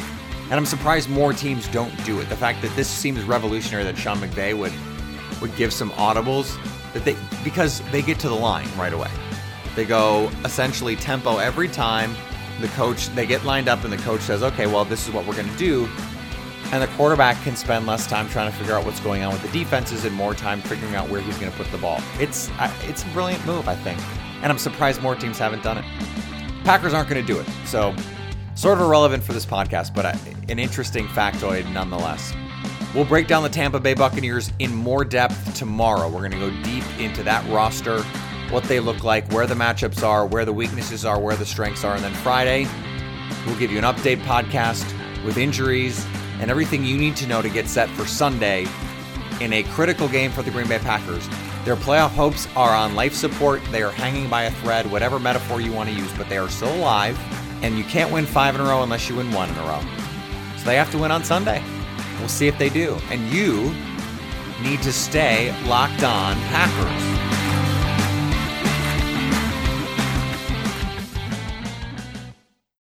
And 0.46 0.54
I'm 0.54 0.65
surprised 0.65 1.10
more 1.10 1.34
teams 1.34 1.68
don't 1.70 1.91
do 2.06 2.20
it. 2.20 2.30
The 2.30 2.36
fact 2.36 2.62
that 2.62 2.76
this 2.76 2.88
seems 2.88 3.24
revolutionary 3.24 3.84
that 3.84 3.98
Sean 3.98 4.18
McVay 4.18 4.58
would 4.58 4.74
would 5.41 5.56
give 5.58 5.74
some 5.74 5.89
audibles 5.91 6.58
that 6.96 7.04
they 7.04 7.16
because 7.44 7.82
they 7.92 8.02
get 8.02 8.18
to 8.20 8.30
the 8.30 8.36
line 8.36 8.68
right 8.78 8.94
away. 8.94 9.12
They 9.76 9.86
go 9.86 10.32
essentially 10.46 10.96
tempo 10.96 11.38
every 11.38 11.68
time. 11.68 12.16
The 12.62 12.70
coach 12.70 13.10
they 13.10 13.28
get 13.28 13.44
lined 13.44 13.68
up 13.68 13.84
and 13.84 13.92
the 13.92 13.98
coach 13.98 14.22
says, 14.22 14.42
"Okay, 14.42 14.66
well, 14.66 14.86
this 14.86 15.06
is 15.08 15.14
what 15.14 15.28
we're 15.28 15.36
going 15.36 15.50
to 15.50 15.58
do." 15.58 15.88
And 16.72 16.82
the 16.82 16.88
quarterback 16.96 17.40
can 17.44 17.56
spend 17.56 17.86
less 17.86 18.08
time 18.08 18.28
trying 18.30 18.50
to 18.52 18.58
figure 18.58 18.74
out 18.74 18.86
what's 18.86 19.02
going 19.02 19.24
on 19.24 19.34
with 19.34 19.42
the 19.44 19.50
defenses 19.50 20.06
and 20.06 20.16
more 20.16 20.34
time 20.34 20.62
figuring 20.62 20.96
out 20.96 21.10
where 21.10 21.22
he's 21.22 21.38
going 21.38 21.52
to 21.52 21.58
put 21.58 21.70
the 21.72 21.78
ball. 21.78 22.00
It's 22.18 22.50
it's 22.84 23.04
a 23.04 23.08
brilliant 23.08 23.46
move, 23.46 23.68
I 23.68 23.76
think, 23.76 24.00
and 24.42 24.52
I'm 24.52 24.58
surprised 24.58 25.02
more 25.02 25.16
teams 25.16 25.38
haven't 25.38 25.64
done 25.64 25.78
it. 25.78 25.86
Packers 26.64 26.94
aren't 26.94 27.10
going 27.10 27.24
to 27.24 27.34
do 27.34 27.40
it, 27.40 27.48
so 27.66 27.94
sort 28.56 28.80
of 28.80 28.86
irrelevant 28.86 29.22
for 29.22 29.34
this 29.34 29.46
podcast, 29.46 29.94
but 29.94 30.06
uh, 30.06 30.16
an 30.48 30.60
interesting 30.60 31.08
factoid 31.08 31.72
nonetheless. 31.74 32.34
We'll 32.96 33.04
break 33.04 33.28
down 33.28 33.44
the 33.44 33.50
Tampa 33.50 33.82
Bay 33.82 33.94
Buccaneers 33.94 34.54
in 34.60 34.74
more 34.74 35.04
depth 35.04 35.54
tomorrow. 35.54 36.08
We're 36.08 36.30
going 36.30 36.32
to 36.32 36.38
go 36.38 36.50
deep 36.64 36.86
into 36.98 37.24
that 37.24 37.46
roster, 37.52 38.02
what 38.50 38.64
they 38.64 38.80
look 38.80 39.04
like, 39.04 39.30
where 39.34 39.46
the 39.46 39.54
matchups 39.54 40.02
are, 40.02 40.26
where 40.26 40.46
the 40.46 40.54
weaknesses 40.54 41.04
are, 41.04 41.20
where 41.20 41.36
the 41.36 41.46
strengths 41.46 41.84
are, 41.84 41.94
and 41.94 42.02
then 42.02 42.14
Friday 42.14 42.66
we'll 43.46 43.58
give 43.58 43.70
you 43.70 43.78
an 43.78 43.84
update 43.84 44.22
podcast 44.22 44.86
with 45.26 45.38
injuries 45.38 46.06
and 46.40 46.50
everything 46.50 46.86
you 46.86 46.98
need 46.98 47.18
to 47.18 47.28
know 47.28 47.42
to 47.42 47.50
get 47.50 47.68
set 47.68 47.90
for 47.90 48.06
Sunday 48.06 48.66
in 49.42 49.52
a 49.52 49.64
critical 49.64 50.08
game 50.08 50.32
for 50.32 50.42
the 50.42 50.52
Green 50.52 50.70
Bay 50.70 50.80
Packers. 50.80 51.28
Their 51.66 51.76
playoff 51.76 52.12
hopes 52.12 52.48
are 52.56 52.74
on 52.74 52.96
life 52.96 53.14
support. 53.14 53.62
They 53.72 53.84
are 53.84 53.92
hanging 53.92 54.30
by 54.30 54.44
a 54.44 54.52
thread, 54.52 54.90
whatever 54.90 55.20
metaphor 55.20 55.60
you 55.60 55.74
want 55.74 55.90
to 55.90 55.96
use, 55.96 56.14
but 56.14 56.30
they 56.30 56.38
are 56.38 56.48
still 56.48 56.74
alive, 56.74 57.20
and 57.62 57.78
you 57.78 57.84
can't 57.84 58.14
win 58.14 58.26
five 58.26 58.56
in 58.56 58.62
a 58.62 58.64
row 58.64 58.84
unless 58.84 59.10
you 59.10 59.18
win 59.18 59.34
one 59.34 59.50
in 59.50 59.56
a 59.58 59.64
row. 59.64 59.82
So 60.58 60.64
they 60.64 60.78
have 60.78 60.92
to 60.92 60.98
win 60.98 61.12
on 61.12 61.26
Sunday. 61.26 61.62
We'll 62.19 62.30
see 62.30 62.47
if 62.47 62.58
they 62.58 62.69
do. 62.69 62.97
And 63.10 63.21
you 63.30 63.73
need 64.62 64.82
to 64.84 64.93
stay 64.93 65.54
locked 65.67 66.04
on 66.04 66.36
Packers. 66.51 67.14